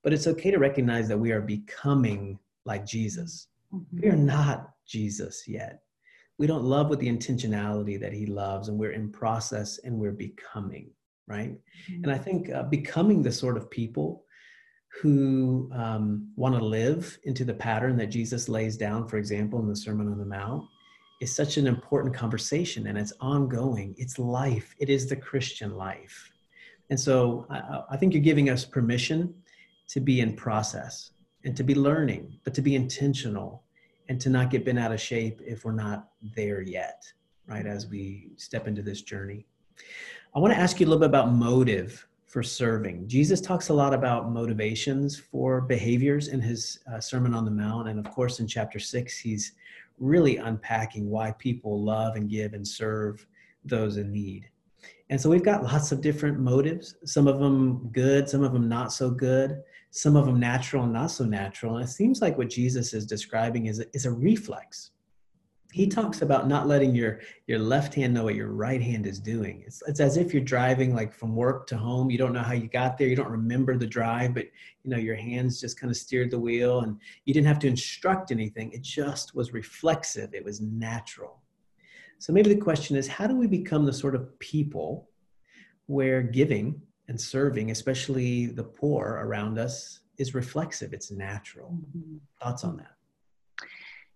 But 0.05 0.12
it's 0.12 0.28
okay 0.28 0.52
to 0.52 0.59
recognize 0.59 1.09
that 1.09 1.19
we 1.19 1.33
are 1.33 1.40
becoming 1.40 2.38
like 2.64 2.87
jesus. 2.87 3.49
Mm-hmm. 3.75 4.00
we 4.00 4.09
are 4.09 4.17
not 4.17 4.71
jesus 4.87 5.47
yet. 5.47 5.83
We 6.38 6.47
don't 6.47 6.64
love 6.64 6.88
with 6.88 7.00
the 7.00 7.09
intentionality 7.09 8.00
that 8.00 8.12
he 8.12 8.26
loves 8.26 8.69
and 8.69 8.78
we're 8.78 8.93
in 8.93 9.11
process 9.11 9.78
and 9.85 9.99
we're 9.99 10.12
becoming 10.12 10.90
right 11.28 11.52
mm-hmm. 11.90 12.04
and 12.04 12.12
i 12.12 12.18
think 12.18 12.50
uh, 12.50 12.62
becoming 12.64 13.23
the 13.23 13.32
sort 13.32 13.56
of 13.56 13.70
people 13.70 14.25
who 15.02 15.70
um, 15.75 16.28
want 16.35 16.54
to 16.56 16.64
live 16.64 17.18
into 17.25 17.44
the 17.44 17.54
pattern 17.54 17.97
that 17.97 18.06
jesus 18.06 18.49
lays 18.49 18.76
down 18.76 19.06
for 19.06 19.18
example 19.18 19.61
in 19.61 19.68
the 19.68 19.76
sermon 19.76 20.08
on 20.08 20.18
the 20.18 20.25
mount 20.25 20.64
is 21.20 21.35
such 21.35 21.56
an 21.56 21.66
important 21.66 22.14
conversation 22.14 22.87
and 22.87 22.97
it's 22.97 23.12
ongoing 23.20 23.94
it's 23.99 24.18
life 24.18 24.75
it 24.78 24.88
is 24.88 25.06
the 25.06 25.16
christian 25.16 25.76
life 25.76 26.30
and 26.90 26.99
so 26.99 27.47
I, 27.50 27.82
I 27.90 27.97
think 27.97 28.14
you're 28.14 28.23
giving 28.23 28.50
us 28.50 28.64
permission 28.64 29.35
to 29.88 30.00
be 30.00 30.20
in 30.20 30.35
process 30.35 31.11
and 31.44 31.56
to 31.56 31.62
be 31.62 31.75
learning 31.75 32.38
but 32.44 32.54
to 32.54 32.62
be 32.62 32.75
intentional 32.75 33.64
and 34.08 34.20
to 34.20 34.30
not 34.30 34.50
get 34.50 34.64
bent 34.64 34.78
out 34.78 34.92
of 34.92 35.00
shape 35.00 35.40
if 35.44 35.64
we're 35.64 35.73
not 35.73 36.08
there 36.35 36.62
yet, 36.62 37.02
right? 37.47 37.66
As 37.66 37.87
we 37.87 38.30
step 38.37 38.66
into 38.66 38.82
this 38.82 39.02
journey. 39.02 39.47
I 40.35 40.38
want 40.38 40.52
to 40.52 40.61
ask 40.61 40.78
you 40.78 40.87
a 40.87 40.88
little 40.88 41.00
bit 41.00 41.08
about 41.08 41.32
motive 41.32 42.06
for 42.26 42.42
serving. 42.42 43.08
Jesus 43.08 43.40
talks 43.40 43.70
a 43.70 43.75
lot 43.75 43.94
about 43.94 44.30
motivations 44.30 45.18
for 45.18 45.62
behaviors 45.62 46.28
in 46.28 46.40
his 46.40 46.80
uh, 46.92 47.00
Sermon 47.00 47.35
on 47.35 47.44
the 47.44 47.50
Mount. 47.50 47.88
And 47.88 47.99
of 47.99 48.12
course, 48.12 48.38
in 48.38 48.47
chapter 48.47 48.78
six, 48.78 49.18
he's 49.18 49.52
really 49.99 50.37
unpacking 50.37 51.08
why 51.08 51.32
people 51.32 51.82
love 51.82 52.16
and 52.16 52.28
give 52.28 52.52
and 52.52 52.66
serve 52.66 53.26
those 53.64 53.97
in 53.97 54.12
need. 54.12 54.49
And 55.11 55.20
so 55.20 55.30
we've 55.30 55.42
got 55.42 55.62
lots 55.62 55.90
of 55.90 56.02
different 56.02 56.38
motives, 56.38 56.97
some 57.04 57.26
of 57.26 57.38
them 57.40 57.88
good, 57.92 58.28
some 58.28 58.44
of 58.44 58.52
them 58.52 58.68
not 58.68 58.92
so 58.92 59.11
good 59.11 59.62
some 59.90 60.16
of 60.16 60.26
them 60.26 60.38
natural 60.38 60.85
and 60.85 60.92
not 60.92 61.11
so 61.11 61.25
natural. 61.25 61.76
And 61.76 61.85
it 61.85 61.90
seems 61.90 62.20
like 62.20 62.37
what 62.37 62.50
Jesus 62.50 62.92
is 62.92 63.06
describing 63.06 63.66
is 63.66 63.80
a, 63.80 63.85
is 63.94 64.06
a 64.06 64.11
reflex. 64.11 64.90
He 65.70 65.87
talks 65.87 66.22
about 66.22 66.48
not 66.48 66.66
letting 66.66 66.94
your 66.94 67.20
your 67.46 67.58
left 67.58 67.94
hand 67.94 68.14
know 68.14 68.25
what 68.25 68.34
your 68.34 68.48
right 68.48 68.80
hand 68.80 69.06
is 69.06 69.20
doing. 69.20 69.62
It's 69.66 69.82
it's 69.87 70.00
as 70.00 70.16
if 70.16 70.32
you're 70.32 70.42
driving 70.42 70.94
like 70.94 71.12
from 71.12 71.37
work 71.37 71.66
to 71.68 71.76
home. 71.76 72.10
You 72.10 72.16
don't 72.16 72.32
know 72.32 72.42
how 72.42 72.54
you 72.54 72.68
got 72.68 72.96
there. 72.96 73.06
You 73.06 73.16
don't 73.16 73.30
remember 73.30 73.76
the 73.76 73.87
drive, 73.87 74.32
but 74.32 74.46
you 74.82 74.90
know 74.90 74.96
your 74.96 75.16
hands 75.16 75.60
just 75.60 75.78
kind 75.78 75.90
of 75.90 75.96
steered 75.96 76.30
the 76.30 76.38
wheel, 76.38 76.80
and 76.80 76.98
you 77.26 77.34
didn't 77.34 77.48
have 77.48 77.58
to 77.60 77.68
instruct 77.68 78.30
anything. 78.30 78.72
It 78.72 78.82
just 78.82 79.34
was 79.34 79.52
reflexive. 79.52 80.32
It 80.32 80.44
was 80.44 80.60
natural. 80.62 81.42
So 82.18 82.32
maybe 82.32 82.52
the 82.52 82.60
question 82.60 82.96
is, 82.96 83.06
how 83.06 83.26
do 83.26 83.37
we 83.37 83.46
become 83.46 83.84
the 83.84 83.92
sort 83.92 84.14
of 84.14 84.38
people 84.38 85.08
where 85.87 86.22
giving 86.22 86.80
and 87.08 87.20
serving, 87.20 87.70
especially 87.70 88.46
the 88.46 88.62
poor 88.62 89.20
around 89.25 89.58
us, 89.58 90.00
is 90.18 90.34
reflexive. 90.34 90.92
It's 90.92 91.10
natural. 91.10 91.70
Mm-hmm. 91.70 92.16
Thoughts 92.40 92.64
on 92.64 92.76
that? 92.76 92.98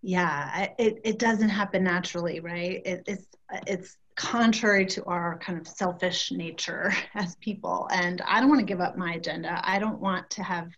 Yeah, 0.03 0.69
it, 0.79 1.01
it 1.05 1.19
doesn't 1.19 1.49
happen 1.49 1.85
naturally, 1.85 2.41
right? 2.41 2.83
It, 2.85 3.05
it's 3.07 3.27
it's 3.67 3.97
contrary 4.17 4.85
to 4.87 5.05
our 5.05 5.39
kind 5.39 5.61
of 5.61 5.69
selfish 5.69 6.33
nature 6.33 6.93
as 7.15 7.37
people, 7.37 7.89
and 7.93 8.21
I 8.27 8.41
don't 8.41 8.49
want 8.49 8.61
to 8.61 8.67
give 8.67 8.81
up 8.81 8.97
my 8.97 9.15
agenda. 9.15 9.61
I 9.65 9.79
don't 9.79 10.01
want 10.01 10.29
to 10.31 10.43
have 10.43 10.71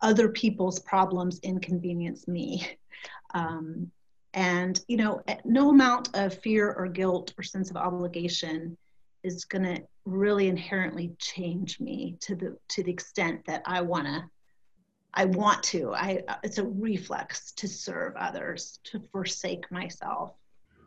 other 0.00 0.28
people's 0.28 0.78
problems 0.78 1.40
inconvenience 1.42 2.26
me. 2.28 2.78
Um, 3.34 3.90
and 4.32 4.80
you 4.86 4.96
know, 4.96 5.22
no 5.44 5.70
amount 5.70 6.10
of 6.14 6.38
fear 6.38 6.72
or 6.72 6.86
guilt 6.86 7.34
or 7.36 7.42
sense 7.42 7.68
of 7.70 7.76
obligation 7.76 8.76
is 9.24 9.44
going 9.44 9.64
to 9.64 9.82
really 10.04 10.46
inherently 10.48 11.16
change 11.18 11.80
me 11.80 12.16
to 12.20 12.36
the 12.36 12.56
to 12.68 12.84
the 12.84 12.92
extent 12.92 13.40
that 13.46 13.62
I 13.66 13.80
want 13.80 14.06
to 14.06 14.24
I 15.14 15.26
want 15.26 15.62
to 15.64 15.94
I 15.94 16.22
it's 16.42 16.58
a 16.58 16.64
reflex 16.64 17.52
to 17.52 17.68
serve 17.68 18.14
others 18.16 18.80
to 18.84 19.00
forsake 19.12 19.70
myself 19.70 20.32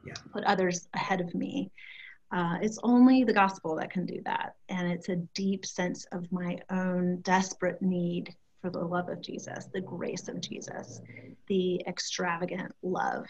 yeah. 0.05 0.13
put 0.33 0.43
others 0.43 0.87
ahead 0.93 1.21
of 1.21 1.33
me 1.33 1.71
uh, 2.31 2.57
it's 2.61 2.77
only 2.83 3.23
the 3.23 3.33
gospel 3.33 3.75
that 3.77 3.89
can 3.89 4.05
do 4.05 4.21
that 4.25 4.55
and 4.69 4.91
it's 4.91 5.09
a 5.09 5.15
deep 5.33 5.65
sense 5.65 6.05
of 6.11 6.29
my 6.31 6.59
own 6.69 7.21
desperate 7.21 7.81
need 7.81 8.35
for 8.61 8.69
the 8.69 8.79
love 8.79 9.07
of 9.09 9.21
Jesus 9.21 9.67
the 9.73 9.81
grace 9.81 10.27
of 10.27 10.41
Jesus 10.41 11.01
the 11.47 11.81
extravagant 11.87 12.73
love 12.83 13.25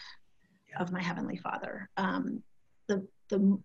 yeah. 0.68 0.82
of 0.82 0.90
my 0.90 1.02
heavenly 1.02 1.36
father 1.36 1.88
um, 1.96 2.42
the 2.88 3.06
the 3.28 3.58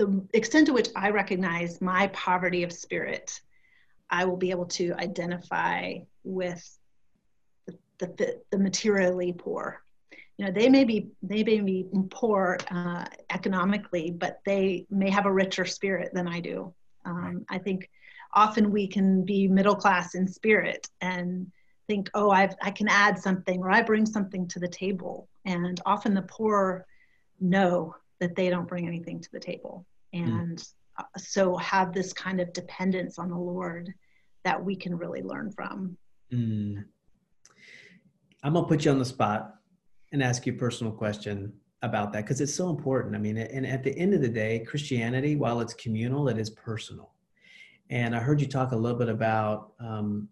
the 0.00 0.26
extent 0.32 0.66
to 0.66 0.72
which 0.72 0.88
I 0.96 1.10
recognize 1.10 1.82
my 1.82 2.06
poverty 2.08 2.62
of 2.62 2.72
spirit, 2.72 3.38
I 4.08 4.24
will 4.24 4.38
be 4.38 4.50
able 4.50 4.64
to 4.66 4.94
identify 4.94 5.98
with 6.24 6.78
the, 8.00 8.06
the, 8.18 8.40
the 8.50 8.58
materially 8.58 9.32
poor. 9.32 9.82
You 10.36 10.46
know, 10.46 10.52
they 10.52 10.68
may 10.70 10.84
be 10.84 11.10
they 11.22 11.44
may 11.44 11.60
be 11.60 11.86
poor 12.10 12.58
uh, 12.70 13.04
economically, 13.28 14.10
but 14.10 14.40
they 14.46 14.86
may 14.90 15.10
have 15.10 15.26
a 15.26 15.32
richer 15.32 15.66
spirit 15.66 16.12
than 16.14 16.26
I 16.26 16.40
do. 16.40 16.72
Um, 17.04 17.44
I 17.48 17.58
think 17.58 17.90
often 18.32 18.70
we 18.70 18.86
can 18.86 19.24
be 19.24 19.48
middle 19.48 19.74
class 19.74 20.14
in 20.14 20.26
spirit 20.26 20.88
and 21.00 21.50
think, 21.86 22.08
oh, 22.14 22.30
I've, 22.30 22.54
I 22.62 22.70
can 22.70 22.88
add 22.88 23.18
something 23.18 23.60
or 23.60 23.70
I 23.70 23.82
bring 23.82 24.06
something 24.06 24.46
to 24.48 24.60
the 24.60 24.68
table. 24.68 25.28
And 25.44 25.80
often 25.84 26.14
the 26.14 26.22
poor 26.22 26.86
know 27.40 27.96
that 28.20 28.36
they 28.36 28.48
don't 28.48 28.68
bring 28.68 28.86
anything 28.86 29.20
to 29.20 29.32
the 29.32 29.40
table. 29.40 29.86
Mm. 30.14 30.40
And 30.40 30.58
mm. 30.58 31.04
so 31.18 31.56
have 31.56 31.92
this 31.92 32.12
kind 32.12 32.40
of 32.40 32.52
dependence 32.52 33.18
on 33.18 33.28
the 33.28 33.36
Lord 33.36 33.92
that 34.44 34.64
we 34.64 34.76
can 34.76 34.96
really 34.96 35.22
learn 35.22 35.50
from. 35.50 35.96
Mm. 36.32 36.84
I'm 38.42 38.54
going 38.54 38.64
to 38.64 38.68
put 38.68 38.84
you 38.84 38.90
on 38.90 38.98
the 38.98 39.04
spot 39.04 39.54
and 40.12 40.22
ask 40.22 40.46
you 40.46 40.54
a 40.54 40.56
personal 40.56 40.92
question 40.92 41.52
about 41.82 42.12
that 42.12 42.24
because 42.24 42.40
it's 42.40 42.54
so 42.54 42.70
important. 42.70 43.14
I 43.14 43.18
mean, 43.18 43.36
and 43.36 43.66
at 43.66 43.82
the 43.82 43.96
end 43.98 44.14
of 44.14 44.20
the 44.20 44.28
day, 44.28 44.64
Christianity, 44.66 45.36
while 45.36 45.60
it's 45.60 45.74
communal, 45.74 46.28
it 46.28 46.38
is 46.38 46.50
personal. 46.50 47.12
And 47.90 48.14
I 48.14 48.20
heard 48.20 48.40
you 48.40 48.46
talk 48.46 48.72
a 48.72 48.76
little 48.76 48.98
bit 48.98 49.08
about 49.08 49.72
um, 49.80 50.28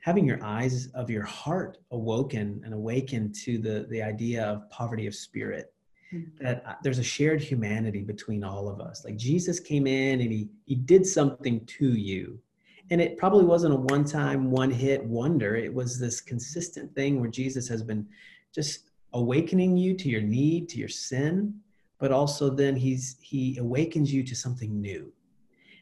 having 0.00 0.24
your 0.24 0.42
eyes 0.44 0.88
of 0.94 1.10
your 1.10 1.24
heart 1.24 1.78
awoken 1.90 2.60
and 2.64 2.74
awakened 2.74 3.34
to 3.44 3.58
the 3.58 3.86
the 3.90 4.02
idea 4.02 4.44
of 4.44 4.68
poverty 4.70 5.06
of 5.06 5.14
spirit 5.14 5.72
Mm-hmm. 6.14 6.42
that 6.42 6.62
uh, 6.66 6.72
there's 6.82 6.98
a 6.98 7.02
shared 7.02 7.42
humanity 7.42 8.00
between 8.00 8.42
all 8.42 8.66
of 8.66 8.80
us 8.80 9.04
like 9.04 9.16
jesus 9.16 9.60
came 9.60 9.86
in 9.86 10.22
and 10.22 10.32
he 10.32 10.48
he 10.64 10.74
did 10.74 11.06
something 11.06 11.66
to 11.66 11.92
you 11.92 12.40
and 12.90 13.00
it 13.00 13.16
probably 13.16 13.44
wasn't 13.44 13.72
a 13.72 13.76
one 13.76 14.04
time 14.04 14.50
one 14.50 14.70
hit 14.70 15.04
wonder 15.04 15.56
it 15.56 15.72
was 15.72 15.98
this 15.98 16.20
consistent 16.20 16.94
thing 16.94 17.20
where 17.20 17.30
jesus 17.30 17.68
has 17.68 17.82
been 17.82 18.06
just 18.54 18.90
awakening 19.14 19.76
you 19.76 19.94
to 19.94 20.08
your 20.08 20.20
need 20.20 20.68
to 20.68 20.78
your 20.78 20.88
sin 20.88 21.54
but 21.98 22.12
also 22.12 22.48
then 22.48 22.76
he's 22.76 23.16
he 23.20 23.56
awakens 23.58 24.12
you 24.12 24.22
to 24.22 24.34
something 24.34 24.80
new. 24.80 25.12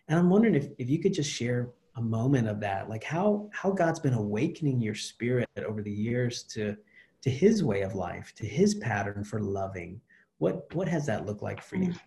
And 0.08 0.18
I'm 0.18 0.30
wondering 0.30 0.54
if, 0.54 0.68
if 0.78 0.88
you 0.88 0.98
could 0.98 1.12
just 1.12 1.30
share 1.30 1.70
a 1.96 2.02
moment 2.02 2.48
of 2.48 2.60
that, 2.60 2.88
like 2.88 3.04
how 3.04 3.48
how 3.52 3.70
God's 3.70 4.00
been 4.00 4.14
awakening 4.14 4.80
your 4.80 4.94
spirit 4.94 5.48
over 5.64 5.82
the 5.82 5.92
years 5.92 6.42
to 6.54 6.76
to 7.22 7.30
his 7.30 7.62
way 7.62 7.82
of 7.82 7.94
life, 7.94 8.34
to 8.36 8.46
his 8.46 8.75
pattern 8.76 9.25
for 9.25 9.40
loving. 9.40 10.00
What 10.38 10.75
what 10.75 10.88
has 10.88 11.06
that 11.06 11.26
looked 11.26 11.42
like 11.42 11.62
for 11.62 11.76
you? 11.76 11.90
Mm. 11.90 12.00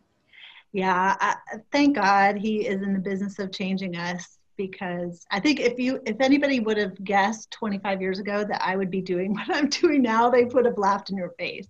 Yeah, 0.71 1.15
I, 1.19 1.35
thank 1.71 1.95
God 1.95 2.37
he 2.37 2.67
is 2.67 2.83
in 2.83 2.93
the 2.93 2.99
business 2.99 3.39
of 3.39 3.51
changing 3.51 3.95
us 3.95 4.37
because 4.59 5.25
I 5.31 5.39
think 5.39 5.61
if 5.61 5.79
you 5.79 6.01
if 6.05 6.19
anybody 6.19 6.59
would 6.59 6.75
have 6.75 7.01
guessed 7.01 7.49
25 7.51 8.01
years 8.01 8.19
ago 8.19 8.43
that 8.43 8.61
I 8.61 8.75
would 8.75 8.91
be 8.91 8.99
doing 9.01 9.33
what 9.33 9.55
I'm 9.55 9.69
doing 9.69 10.01
now, 10.01 10.29
they 10.29 10.43
would 10.43 10.65
have 10.65 10.77
laughed 10.77 11.09
in 11.09 11.17
your 11.17 11.33
face. 11.39 11.69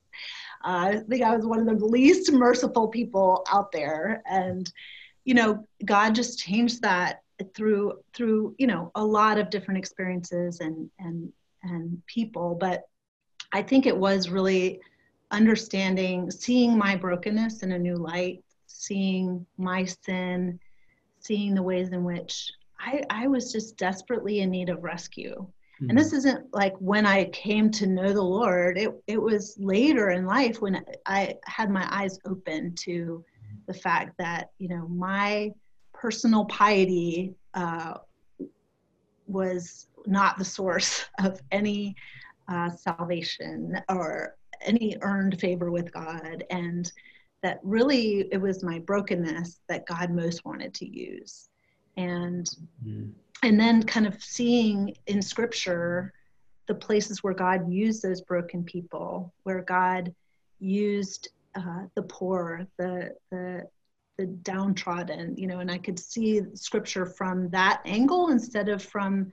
Uh, 0.65 0.93
I 0.93 1.03
think 1.07 1.21
I 1.23 1.35
was 1.35 1.45
one 1.45 1.59
of 1.59 1.79
the 1.79 1.85
least 1.85 2.33
merciful 2.33 2.87
people 2.87 3.45
out 3.49 3.71
there, 3.71 4.23
and 4.25 4.69
you 5.23 5.35
know, 5.35 5.67
God 5.85 6.15
just 6.15 6.39
changed 6.39 6.81
that 6.81 7.21
through 7.55 7.93
through 8.13 8.55
you 8.57 8.65
know 8.65 8.91
a 8.95 9.05
lot 9.05 9.37
of 9.37 9.51
different 9.51 9.77
experiences 9.77 10.59
and 10.59 10.89
and 10.97 11.31
and 11.61 12.01
people. 12.07 12.57
But 12.59 12.89
I 13.53 13.61
think 13.61 13.85
it 13.85 13.95
was 13.95 14.29
really 14.29 14.81
understanding, 15.29 16.31
seeing 16.31 16.75
my 16.75 16.95
brokenness 16.95 17.61
in 17.61 17.71
a 17.71 17.77
new 17.77 17.97
light, 17.97 18.43
seeing 18.65 19.45
my 19.59 19.85
sin, 19.85 20.59
seeing 21.19 21.53
the 21.53 21.61
ways 21.61 21.89
in 21.89 22.03
which 22.03 22.51
I, 22.79 23.03
I 23.09 23.27
was 23.27 23.51
just 23.51 23.77
desperately 23.77 24.39
in 24.39 24.49
need 24.49 24.69
of 24.69 24.83
rescue. 24.83 25.35
Mm-hmm. 25.35 25.89
And 25.89 25.97
this 25.97 26.13
isn't 26.13 26.53
like 26.53 26.75
when 26.79 27.05
I 27.05 27.25
came 27.25 27.69
to 27.71 27.87
know 27.87 28.13
the 28.13 28.21
Lord, 28.21 28.77
it, 28.77 28.91
it 29.07 29.21
was 29.21 29.55
later 29.59 30.11
in 30.11 30.25
life 30.25 30.61
when 30.61 30.83
I 31.05 31.35
had 31.45 31.69
my 31.69 31.87
eyes 31.91 32.19
open 32.25 32.73
to 32.75 33.23
the 33.67 33.73
fact 33.73 34.17
that, 34.17 34.51
you 34.57 34.69
know, 34.69 34.87
my 34.87 35.51
personal 35.93 36.45
piety 36.45 37.35
uh, 37.53 37.95
was 39.27 39.87
not 40.05 40.37
the 40.37 40.45
source 40.45 41.05
of 41.23 41.41
any 41.51 41.95
uh, 42.47 42.69
salvation 42.69 43.79
or 43.89 44.35
any 44.61 44.97
earned 45.01 45.39
favor 45.39 45.71
with 45.71 45.93
God. 45.93 46.43
And 46.49 46.91
that 47.41 47.59
really 47.63 48.27
it 48.31 48.37
was 48.37 48.63
my 48.63 48.79
brokenness 48.79 49.61
that 49.69 49.85
God 49.85 50.11
most 50.11 50.43
wanted 50.43 50.73
to 50.73 50.85
use 50.85 51.48
and 51.99 52.49
mm. 52.85 53.11
and 53.43 53.59
then 53.59 53.83
kind 53.83 54.07
of 54.07 54.23
seeing 54.23 54.95
in 55.07 55.21
scripture 55.21 56.13
the 56.67 56.75
places 56.75 57.23
where 57.23 57.33
God 57.33 57.71
used 57.71 58.01
those 58.01 58.21
broken 58.21 58.63
people, 58.63 59.33
where 59.43 59.61
God 59.61 60.13
used 60.59 61.29
uh, 61.55 61.83
the 61.95 62.03
poor, 62.03 62.65
the 62.77 63.11
the 63.31 63.67
the 64.17 64.25
downtrodden, 64.25 65.35
you 65.37 65.47
know, 65.47 65.59
and 65.59 65.71
I 65.71 65.77
could 65.77 65.97
see 65.97 66.41
scripture 66.53 67.05
from 67.05 67.49
that 67.51 67.81
angle 67.85 68.29
instead 68.29 68.67
of 68.67 68.83
from 68.83 69.31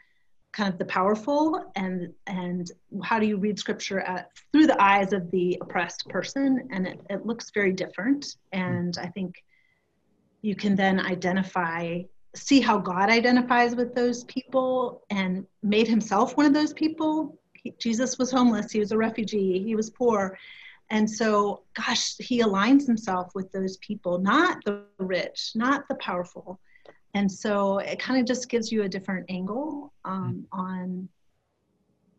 kind 0.52 0.73
of 0.73 0.78
the 0.78 0.85
powerful 0.85 1.73
and 1.75 2.12
and 2.26 2.70
how 3.02 3.18
do 3.18 3.26
you 3.26 3.37
read 3.37 3.58
scripture 3.58 4.00
at, 4.00 4.30
through 4.52 4.66
the 4.66 4.80
eyes 4.80 5.12
of 5.12 5.30
the 5.30 5.58
oppressed 5.61 6.08
person? 6.08 6.68
And 6.70 6.87
it, 6.87 7.00
it 7.11 7.26
looks 7.26 7.50
very 7.50 7.73
different. 7.73 8.37
And 8.52 8.96
i 8.99 9.06
think 9.06 9.42
you 10.42 10.54
can 10.54 10.76
then 10.76 11.00
identify 11.00 12.02
see 12.37 12.61
how 12.61 12.78
God 12.78 13.11
identifies 13.11 13.75
with 13.75 13.95
those 13.95 14.25
people 14.25 15.02
and 15.11 15.47
made 15.62 15.88
himself 15.88 16.37
one 16.37 16.47
of 16.47 16.55
those 16.55 16.73
people. 16.73 17.38
He, 17.55 17.73
Jesus 17.78 18.19
was 18.19 18.31
homeless, 18.31 18.71
he 18.71 18.78
was 18.78 18.93
a 18.93 18.97
refugee, 18.97 19.62
he 19.62 19.75
was 19.75 19.90
poor. 19.90 20.38
And 20.90 21.11
so, 21.11 21.62
gosh, 21.75 22.16
he 22.18 22.40
aligns 22.40 22.87
himself 22.87 23.33
with 23.35 23.51
those 23.51 23.77
people, 23.79 24.18
not 24.18 24.64
the 24.64 24.85
rich, 24.99 25.53
not 25.55 25.88
the 25.88 25.96
powerful. 25.96 26.61
And 27.14 27.31
so 27.31 27.79
it 27.79 27.99
kind 27.99 28.20
of 28.20 28.27
just 28.27 28.49
gives 28.49 28.70
you 28.70 28.83
a 28.83 28.88
different 28.88 29.27
angle 29.29 29.92
um, 30.05 30.46
on 30.53 31.09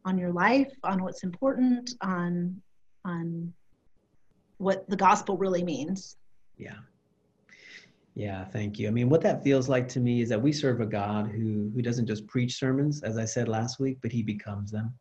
on 0.05 0.17
your 0.17 0.31
life, 0.31 0.71
on 0.83 1.03
what's 1.03 1.23
important, 1.23 1.93
on 2.01 2.61
on 3.05 3.53
what 4.57 4.89
the 4.89 4.95
gospel 4.95 5.37
really 5.37 5.63
means. 5.63 6.17
Yeah. 6.57 6.77
Yeah, 8.17 8.45
thank 8.45 8.79
you. 8.79 8.87
I 8.87 8.91
mean, 8.91 9.09
what 9.09 9.21
that 9.21 9.43
feels 9.43 9.69
like 9.69 9.87
to 9.89 9.99
me 9.99 10.21
is 10.21 10.29
that 10.29 10.41
we 10.41 10.51
serve 10.51 10.81
a 10.81 10.87
God 10.87 11.27
who 11.27 11.69
who 11.75 11.83
doesn't 11.83 12.07
just 12.07 12.25
preach 12.25 12.57
sermons, 12.57 13.03
as 13.03 13.15
I 13.15 13.25
said 13.25 13.47
last 13.47 13.79
week, 13.79 13.99
but 14.01 14.11
he 14.11 14.23
becomes 14.23 14.71
them. 14.71 14.91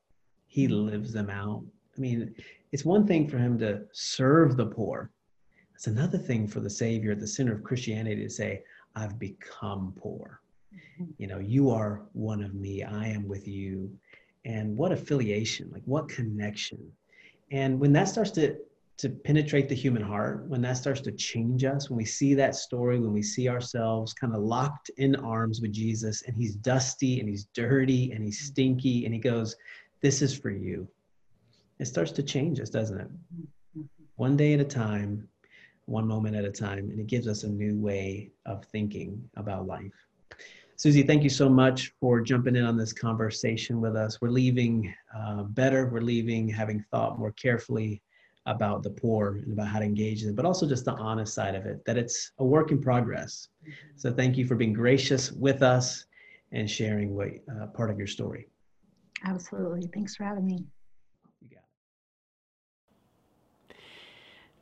He 0.48 0.66
mm-hmm. 0.66 0.88
lives 0.88 1.14
them 1.14 1.30
out. 1.30 1.64
I 1.96 1.98
mean, 1.98 2.34
it's 2.72 2.84
one 2.84 3.06
thing 3.06 3.26
for 3.26 3.38
him 3.38 3.58
to 3.60 3.84
serve 3.92 4.58
the 4.58 4.66
poor. 4.66 5.10
It's 5.74 5.86
another 5.86 6.18
thing 6.18 6.46
for 6.46 6.60
the 6.60 6.68
Savior 6.68 7.12
at 7.12 7.20
the 7.20 7.26
center 7.26 7.54
of 7.54 7.64
Christianity 7.64 8.22
to 8.22 8.28
say, 8.28 8.62
I've 8.96 9.18
become 9.18 9.94
poor. 9.96 10.42
Mm-hmm. 10.74 11.12
You 11.16 11.26
know, 11.26 11.38
you 11.38 11.70
are 11.70 12.02
one 12.12 12.42
of 12.42 12.52
me. 12.54 12.82
I 12.82 13.06
am 13.06 13.26
with 13.26 13.48
you. 13.48 13.90
And 14.44 14.76
what 14.76 14.92
affiliation, 14.92 15.70
like 15.72 15.84
what 15.86 16.10
connection. 16.10 16.92
And 17.50 17.80
when 17.80 17.94
that 17.94 18.08
starts 18.08 18.32
to 18.32 18.58
to 18.98 19.10
penetrate 19.10 19.68
the 19.68 19.74
human 19.74 20.02
heart, 20.02 20.46
when 20.48 20.62
that 20.62 20.78
starts 20.78 21.02
to 21.02 21.12
change 21.12 21.64
us, 21.64 21.90
when 21.90 21.98
we 21.98 22.04
see 22.04 22.34
that 22.34 22.54
story, 22.54 22.98
when 22.98 23.12
we 23.12 23.22
see 23.22 23.48
ourselves 23.48 24.14
kind 24.14 24.34
of 24.34 24.40
locked 24.40 24.90
in 24.96 25.14
arms 25.16 25.60
with 25.60 25.72
Jesus 25.72 26.22
and 26.22 26.34
he's 26.34 26.54
dusty 26.54 27.20
and 27.20 27.28
he's 27.28 27.44
dirty 27.52 28.12
and 28.12 28.24
he's 28.24 28.40
stinky 28.40 29.04
and 29.04 29.12
he 29.12 29.20
goes, 29.20 29.56
This 30.00 30.22
is 30.22 30.36
for 30.36 30.50
you. 30.50 30.88
It 31.78 31.86
starts 31.86 32.12
to 32.12 32.22
change 32.22 32.58
us, 32.58 32.70
doesn't 32.70 32.98
it? 32.98 33.08
One 34.16 34.34
day 34.34 34.54
at 34.54 34.60
a 34.60 34.64
time, 34.64 35.28
one 35.84 36.08
moment 36.08 36.34
at 36.34 36.46
a 36.46 36.50
time, 36.50 36.90
and 36.90 36.98
it 36.98 37.06
gives 37.06 37.28
us 37.28 37.42
a 37.42 37.48
new 37.48 37.78
way 37.78 38.30
of 38.46 38.64
thinking 38.64 39.22
about 39.36 39.66
life. 39.66 39.92
Susie, 40.76 41.02
thank 41.02 41.22
you 41.22 41.30
so 41.30 41.50
much 41.50 41.92
for 42.00 42.20
jumping 42.20 42.56
in 42.56 42.64
on 42.64 42.78
this 42.78 42.94
conversation 42.94 43.80
with 43.80 43.94
us. 43.94 44.20
We're 44.22 44.30
leaving 44.30 44.94
uh, 45.14 45.42
better. 45.42 45.86
We're 45.86 46.00
leaving 46.00 46.48
having 46.48 46.84
thought 46.90 47.18
more 47.18 47.32
carefully 47.32 48.02
about 48.46 48.82
the 48.82 48.90
poor 48.90 49.40
and 49.42 49.52
about 49.52 49.66
how 49.66 49.78
to 49.78 49.84
engage 49.84 50.22
them, 50.22 50.34
but 50.34 50.44
also 50.44 50.66
just 50.66 50.84
the 50.84 50.92
honest 50.92 51.34
side 51.34 51.54
of 51.54 51.66
it, 51.66 51.84
that 51.84 51.96
it's 51.98 52.32
a 52.38 52.44
work 52.44 52.70
in 52.70 52.80
progress. 52.80 53.48
Mm-hmm. 53.62 53.72
So 53.96 54.12
thank 54.12 54.36
you 54.36 54.46
for 54.46 54.54
being 54.54 54.72
gracious 54.72 55.32
with 55.32 55.62
us 55.62 56.06
and 56.52 56.70
sharing 56.70 57.14
what 57.14 57.28
uh, 57.50 57.66
part 57.66 57.90
of 57.90 57.98
your 57.98 58.06
story. 58.06 58.48
Absolutely. 59.24 59.90
Thanks 59.92 60.14
for 60.14 60.24
having 60.24 60.46
me. 60.46 60.64
You 61.40 61.48
got 61.48 61.64
it. 63.70 63.76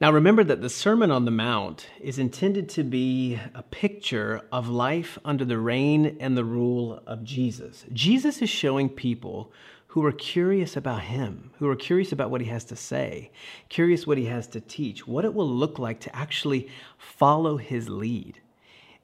Now 0.00 0.10
remember 0.10 0.44
that 0.44 0.62
the 0.62 0.70
Sermon 0.70 1.10
on 1.10 1.24
the 1.24 1.30
Mount 1.30 1.88
is 2.00 2.18
intended 2.18 2.68
to 2.70 2.84
be 2.84 3.38
a 3.54 3.62
picture 3.62 4.42
of 4.50 4.68
life 4.68 5.18
under 5.24 5.44
the 5.44 5.58
reign 5.58 6.16
and 6.20 6.36
the 6.36 6.44
rule 6.44 7.02
of 7.06 7.22
Jesus. 7.22 7.84
Jesus 7.92 8.40
is 8.40 8.48
showing 8.48 8.88
people 8.88 9.52
who 9.94 10.04
are 10.04 10.10
curious 10.10 10.76
about 10.76 11.02
him, 11.02 11.52
who 11.60 11.68
are 11.68 11.76
curious 11.76 12.10
about 12.10 12.28
what 12.28 12.40
he 12.40 12.48
has 12.48 12.64
to 12.64 12.74
say, 12.74 13.30
curious 13.68 14.08
what 14.08 14.18
he 14.18 14.24
has 14.24 14.48
to 14.48 14.60
teach, 14.60 15.06
what 15.06 15.24
it 15.24 15.32
will 15.32 15.48
look 15.48 15.78
like 15.78 16.00
to 16.00 16.16
actually 16.16 16.68
follow 16.98 17.58
his 17.58 17.88
lead, 17.88 18.40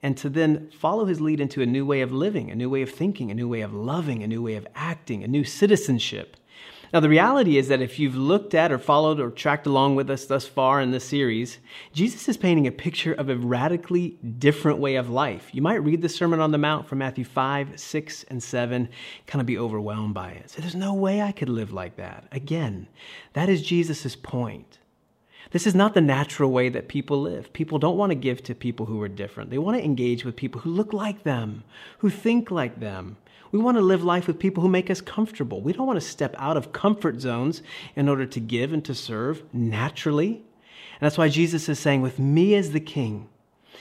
and 0.02 0.16
to 0.16 0.28
then 0.28 0.68
follow 0.72 1.04
his 1.04 1.20
lead 1.20 1.38
into 1.38 1.62
a 1.62 1.66
new 1.66 1.86
way 1.86 2.00
of 2.00 2.10
living, 2.10 2.50
a 2.50 2.56
new 2.56 2.68
way 2.68 2.82
of 2.82 2.90
thinking, 2.90 3.30
a 3.30 3.34
new 3.34 3.46
way 3.46 3.60
of 3.60 3.72
loving, 3.72 4.24
a 4.24 4.26
new 4.26 4.42
way 4.42 4.56
of 4.56 4.66
acting, 4.74 5.22
a 5.22 5.28
new 5.28 5.44
citizenship. 5.44 6.36
Now, 6.92 6.98
the 6.98 7.08
reality 7.08 7.56
is 7.56 7.68
that 7.68 7.80
if 7.80 8.00
you've 8.00 8.16
looked 8.16 8.52
at 8.52 8.72
or 8.72 8.78
followed 8.78 9.20
or 9.20 9.30
tracked 9.30 9.66
along 9.66 9.94
with 9.94 10.10
us 10.10 10.26
thus 10.26 10.46
far 10.46 10.80
in 10.80 10.90
this 10.90 11.04
series, 11.04 11.58
Jesus 11.92 12.28
is 12.28 12.36
painting 12.36 12.66
a 12.66 12.72
picture 12.72 13.12
of 13.12 13.28
a 13.28 13.36
radically 13.36 14.18
different 14.38 14.78
way 14.78 14.96
of 14.96 15.08
life. 15.08 15.50
You 15.52 15.62
might 15.62 15.84
read 15.84 16.02
the 16.02 16.08
Sermon 16.08 16.40
on 16.40 16.50
the 16.50 16.58
Mount 16.58 16.88
from 16.88 16.98
Matthew 16.98 17.24
5, 17.24 17.78
6, 17.78 18.24
and 18.24 18.42
7, 18.42 18.88
kind 19.28 19.40
of 19.40 19.46
be 19.46 19.56
overwhelmed 19.56 20.14
by 20.14 20.30
it. 20.30 20.50
Say, 20.50 20.62
there's 20.62 20.74
no 20.74 20.92
way 20.92 21.22
I 21.22 21.30
could 21.30 21.48
live 21.48 21.72
like 21.72 21.94
that. 21.96 22.26
Again, 22.32 22.88
that 23.34 23.48
is 23.48 23.62
Jesus' 23.62 24.16
point. 24.16 24.78
This 25.52 25.66
is 25.66 25.74
not 25.74 25.94
the 25.94 26.00
natural 26.00 26.50
way 26.50 26.68
that 26.68 26.88
people 26.88 27.20
live. 27.20 27.52
People 27.52 27.78
don't 27.78 27.96
want 27.96 28.10
to 28.10 28.16
give 28.16 28.42
to 28.44 28.54
people 28.54 28.86
who 28.86 29.00
are 29.02 29.08
different. 29.08 29.50
They 29.50 29.58
want 29.58 29.76
to 29.78 29.84
engage 29.84 30.24
with 30.24 30.36
people 30.36 30.60
who 30.60 30.70
look 30.70 30.92
like 30.92 31.22
them, 31.22 31.64
who 31.98 32.10
think 32.10 32.50
like 32.50 32.78
them, 32.78 33.16
we 33.52 33.58
want 33.58 33.76
to 33.76 33.82
live 33.82 34.04
life 34.04 34.26
with 34.26 34.38
people 34.38 34.62
who 34.62 34.68
make 34.68 34.90
us 34.90 35.00
comfortable. 35.00 35.60
We 35.60 35.72
don't 35.72 35.86
want 35.86 36.00
to 36.00 36.06
step 36.06 36.34
out 36.38 36.56
of 36.56 36.72
comfort 36.72 37.20
zones 37.20 37.62
in 37.96 38.08
order 38.08 38.26
to 38.26 38.40
give 38.40 38.72
and 38.72 38.84
to 38.84 38.94
serve 38.94 39.42
naturally. 39.52 40.34
And 40.34 41.00
that's 41.00 41.18
why 41.18 41.28
Jesus 41.28 41.68
is 41.68 41.78
saying, 41.78 42.02
with 42.02 42.18
me 42.18 42.54
as 42.54 42.72
the 42.72 42.80
king, 42.80 43.28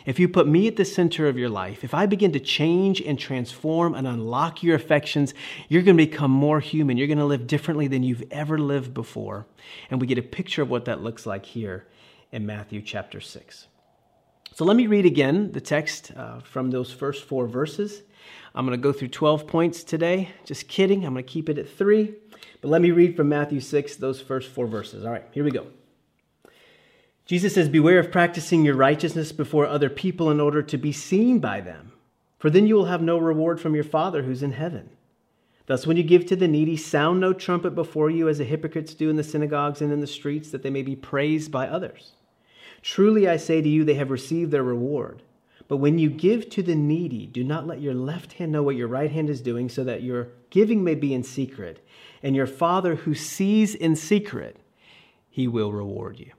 if 0.06 0.20
you 0.20 0.30
put 0.30 0.48
me 0.48 0.68
at 0.68 0.76
the 0.76 0.86
center 0.86 1.28
of 1.28 1.38
your 1.38 1.50
life, 1.50 1.84
if 1.84 1.94
I 1.94 2.06
begin 2.06 2.32
to 2.32 2.40
change 2.40 3.02
and 3.02 3.20
transform 3.20 3.94
and 3.94 4.08
unlock 4.08 4.64
your 4.64 4.76
affections, 4.76 5.34
you're 5.68 5.82
going 5.82 5.98
to 5.98 6.06
become 6.06 6.32
more 6.32 6.60
human. 6.60 6.98
You're 6.98 7.08
going 7.08 7.18
to 7.18 7.26
live 7.26 7.48
differently 7.48 7.88
than 7.88 8.04
you've 8.04 8.24
ever 8.32 8.58
lived 8.58 8.94
before. 8.94 9.46
And 9.92 10.00
we 10.00 10.08
get 10.08 10.18
a 10.18 10.24
picture 10.24 10.62
of 10.62 10.70
what 10.70 10.86
that 10.86 11.04
looks 11.04 11.26
like 11.26 11.46
here 11.46 11.86
in 12.32 12.46
Matthew 12.46 12.82
chapter 12.82 13.20
6. 13.20 13.68
So 14.56 14.66
let 14.66 14.76
me 14.76 14.88
read 14.88 15.06
again 15.06 15.52
the 15.52 15.62
text 15.62 16.12
uh, 16.16 16.40
from 16.40 16.72
those 16.72 16.92
first 16.92 17.26
four 17.26 17.48
verses. 17.48 18.04
I'm 18.56 18.66
going 18.66 18.78
to 18.78 18.82
go 18.82 18.92
through 18.92 19.10
12 19.10 19.48
points 19.48 19.84
today. 19.84 20.30
Just 20.46 20.68
kidding. 20.68 21.06
I'm 21.06 21.14
going 21.14 21.26
to 21.26 21.32
keep 21.32 21.50
it 21.50 21.58
at 21.58 21.70
three. 21.70 22.16
But 22.62 22.70
let 22.70 22.82
me 22.82 22.92
read 22.92 23.16
from 23.16 23.30
Matthew 23.30 23.60
6, 23.60 23.96
those 23.98 24.22
first 24.22 24.50
four 24.50 24.68
verses. 24.68 25.06
All 25.06 25.12
right, 25.12 25.26
here 25.32 25.44
we 25.44 25.52
go. 25.52 25.68
Jesus 27.26 27.54
says, 27.54 27.70
Beware 27.70 28.00
of 28.00 28.12
practicing 28.12 28.66
your 28.66 28.76
righteousness 28.76 29.32
before 29.32 29.68
other 29.68 29.90
people 29.90 30.32
in 30.32 30.40
order 30.40 30.64
to 30.64 30.78
be 30.78 30.92
seen 30.92 31.40
by 31.40 31.62
them, 31.62 31.92
for 32.40 32.50
then 32.50 32.66
you 32.66 32.76
will 32.76 32.86
have 32.86 33.02
no 33.02 33.18
reward 33.18 33.62
from 33.62 33.76
your 33.76 33.84
Father 33.84 34.24
who's 34.24 34.44
in 34.44 34.54
heaven. 34.54 34.90
Thus, 35.68 35.86
when 35.86 35.96
you 35.96 36.04
give 36.04 36.26
to 36.26 36.36
the 36.36 36.48
needy, 36.48 36.76
sound 36.76 37.20
no 37.20 37.32
trumpet 37.32 37.76
before 37.76 38.10
you, 38.10 38.28
as 38.28 38.40
the 38.40 38.46
hypocrites 38.46 38.96
do 38.96 39.12
in 39.12 39.16
the 39.16 39.24
synagogues 39.24 39.82
and 39.82 39.94
in 39.94 40.00
the 40.00 40.08
streets, 40.08 40.50
that 40.50 40.64
they 40.64 40.72
may 40.72 40.82
be 40.82 40.96
praised 40.96 41.52
by 41.52 41.68
others. 41.68 42.14
Truly, 42.82 43.28
I 43.28 43.38
say 43.38 43.62
to 43.62 43.70
you, 43.70 43.84
they 43.84 43.94
have 43.94 44.10
received 44.10 44.50
their 44.50 44.64
reward. 44.64 45.22
But 45.70 45.78
when 45.78 46.00
you 46.00 46.10
give 46.10 46.50
to 46.50 46.64
the 46.64 46.76
needy, 46.76 47.28
do 47.28 47.44
not 47.44 47.68
let 47.68 47.80
your 47.80 47.94
left 47.94 48.34
hand 48.34 48.52
know 48.52 48.64
what 48.64 48.76
your 48.76 48.88
right 48.88 49.12
hand 49.12 49.30
is 49.30 49.40
doing, 49.40 49.70
so 49.70 49.84
that 49.86 50.02
your 50.02 50.30
giving 50.50 50.84
may 50.84 50.96
be 50.96 51.14
in 51.14 51.24
secret. 51.24 51.86
And 52.22 52.36
your 52.36 52.48
Father 52.48 52.96
who 52.96 53.14
sees 53.14 53.76
in 53.76 53.96
secret, 53.96 54.58
he 55.30 55.48
will 55.48 55.72
reward 55.72 56.20
you. 56.20 56.32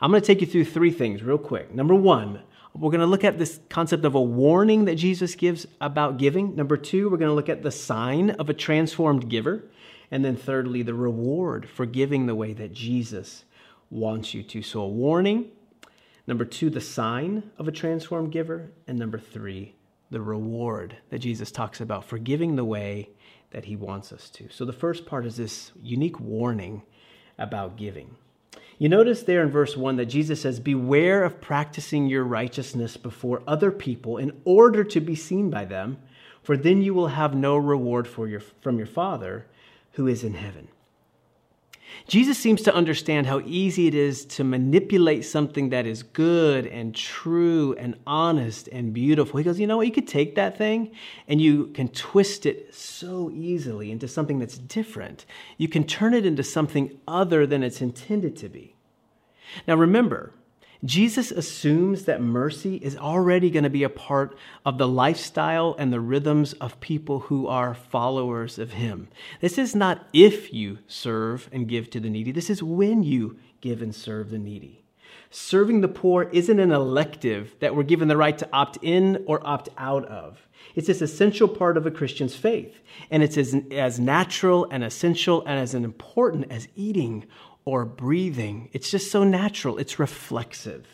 I'm 0.00 0.10
going 0.10 0.20
to 0.20 0.26
take 0.26 0.40
you 0.40 0.46
through 0.48 0.64
three 0.64 0.90
things 0.90 1.22
real 1.22 1.38
quick. 1.38 1.72
Number 1.72 1.94
one, 1.94 2.42
we're 2.74 2.90
going 2.90 3.00
to 3.00 3.06
look 3.06 3.22
at 3.22 3.38
this 3.38 3.60
concept 3.68 4.04
of 4.04 4.16
a 4.16 4.20
warning 4.20 4.86
that 4.86 4.96
Jesus 4.96 5.36
gives 5.36 5.66
about 5.80 6.18
giving. 6.18 6.56
Number 6.56 6.76
two, 6.76 7.08
we're 7.08 7.18
going 7.18 7.30
to 7.30 7.34
look 7.34 7.48
at 7.48 7.62
the 7.62 7.70
sign 7.70 8.30
of 8.30 8.50
a 8.50 8.54
transformed 8.54 9.28
giver. 9.28 9.62
And 10.10 10.24
then 10.24 10.36
thirdly, 10.36 10.82
the 10.82 10.94
reward 10.94 11.68
for 11.68 11.86
giving 11.86 12.26
the 12.26 12.34
way 12.34 12.54
that 12.54 12.72
Jesus 12.72 13.44
wants 13.88 14.34
you 14.34 14.42
to. 14.42 14.62
So, 14.62 14.80
a 14.80 14.88
warning. 14.88 15.52
Number 16.26 16.44
two, 16.44 16.70
the 16.70 16.80
sign 16.80 17.50
of 17.58 17.66
a 17.66 17.72
transformed 17.72 18.32
giver. 18.32 18.70
And 18.86 18.98
number 18.98 19.18
three, 19.18 19.74
the 20.10 20.20
reward 20.20 20.96
that 21.10 21.20
Jesus 21.20 21.50
talks 21.50 21.80
about 21.80 22.04
for 22.04 22.18
giving 22.18 22.56
the 22.56 22.64
way 22.64 23.10
that 23.50 23.64
he 23.64 23.76
wants 23.76 24.12
us 24.12 24.30
to. 24.30 24.48
So, 24.50 24.64
the 24.64 24.72
first 24.72 25.06
part 25.06 25.26
is 25.26 25.36
this 25.36 25.72
unique 25.82 26.20
warning 26.20 26.82
about 27.38 27.76
giving. 27.76 28.16
You 28.78 28.88
notice 28.88 29.22
there 29.22 29.42
in 29.42 29.50
verse 29.50 29.76
1 29.76 29.96
that 29.96 30.06
Jesus 30.06 30.42
says, 30.42 30.58
Beware 30.58 31.24
of 31.24 31.40
practicing 31.40 32.06
your 32.06 32.24
righteousness 32.24 32.96
before 32.96 33.42
other 33.46 33.70
people 33.70 34.16
in 34.16 34.40
order 34.44 34.82
to 34.84 35.00
be 35.00 35.14
seen 35.14 35.50
by 35.50 35.64
them, 35.64 35.98
for 36.42 36.56
then 36.56 36.82
you 36.82 36.92
will 36.92 37.08
have 37.08 37.34
no 37.34 37.56
reward 37.56 38.08
for 38.08 38.26
your, 38.26 38.40
from 38.40 38.78
your 38.78 38.86
Father 38.86 39.46
who 39.92 40.06
is 40.06 40.24
in 40.24 40.34
heaven. 40.34 40.68
Jesus 42.08 42.38
seems 42.38 42.62
to 42.62 42.74
understand 42.74 43.26
how 43.26 43.40
easy 43.46 43.86
it 43.86 43.94
is 43.94 44.24
to 44.26 44.44
manipulate 44.44 45.24
something 45.24 45.70
that 45.70 45.86
is 45.86 46.02
good 46.02 46.66
and 46.66 46.94
true 46.94 47.74
and 47.78 47.96
honest 48.06 48.68
and 48.68 48.92
beautiful. 48.92 49.38
He 49.38 49.44
goes, 49.44 49.58
You 49.58 49.66
know 49.66 49.76
what? 49.76 49.86
You 49.86 49.92
could 49.92 50.08
take 50.08 50.34
that 50.34 50.58
thing 50.58 50.90
and 51.28 51.40
you 51.40 51.68
can 51.68 51.88
twist 51.88 52.46
it 52.46 52.74
so 52.74 53.30
easily 53.32 53.90
into 53.90 54.08
something 54.08 54.38
that's 54.38 54.58
different. 54.58 55.26
You 55.56 55.68
can 55.68 55.84
turn 55.84 56.14
it 56.14 56.26
into 56.26 56.42
something 56.42 56.98
other 57.06 57.46
than 57.46 57.62
it's 57.62 57.80
intended 57.80 58.36
to 58.38 58.48
be. 58.48 58.74
Now, 59.66 59.76
remember, 59.76 60.32
Jesus 60.84 61.30
assumes 61.30 62.06
that 62.06 62.20
mercy 62.20 62.76
is 62.76 62.96
already 62.96 63.50
going 63.50 63.62
to 63.62 63.70
be 63.70 63.84
a 63.84 63.88
part 63.88 64.36
of 64.66 64.78
the 64.78 64.88
lifestyle 64.88 65.76
and 65.78 65.92
the 65.92 66.00
rhythms 66.00 66.54
of 66.54 66.80
people 66.80 67.20
who 67.20 67.46
are 67.46 67.74
followers 67.74 68.58
of 68.58 68.72
Him. 68.72 69.08
This 69.40 69.58
is 69.58 69.76
not 69.76 70.08
if 70.12 70.52
you 70.52 70.78
serve 70.88 71.48
and 71.52 71.68
give 71.68 71.88
to 71.90 72.00
the 72.00 72.10
needy, 72.10 72.32
this 72.32 72.50
is 72.50 72.62
when 72.62 73.04
you 73.04 73.38
give 73.60 73.80
and 73.80 73.94
serve 73.94 74.30
the 74.30 74.38
needy. 74.38 74.82
Serving 75.30 75.80
the 75.80 75.88
poor 75.88 76.24
isn't 76.24 76.58
an 76.60 76.72
elective 76.72 77.54
that 77.60 77.74
we're 77.74 77.84
given 77.84 78.08
the 78.08 78.16
right 78.16 78.36
to 78.36 78.48
opt 78.52 78.78
in 78.82 79.24
or 79.26 79.40
opt 79.46 79.68
out 79.78 80.04
of. 80.06 80.46
It's 80.74 80.88
this 80.88 81.00
essential 81.00 81.48
part 81.48 81.76
of 81.76 81.86
a 81.86 81.90
Christian's 81.90 82.34
faith, 82.34 82.80
and 83.10 83.22
it's 83.22 83.36
as, 83.36 83.56
as 83.70 83.98
natural 83.98 84.66
and 84.70 84.84
essential 84.84 85.42
and 85.46 85.58
as 85.58 85.74
important 85.74 86.50
as 86.50 86.68
eating 86.76 87.24
or 87.64 87.84
breathing. 87.84 88.68
It's 88.72 88.90
just 88.90 89.10
so 89.10 89.24
natural, 89.24 89.78
it's 89.78 89.98
reflexive. 89.98 90.86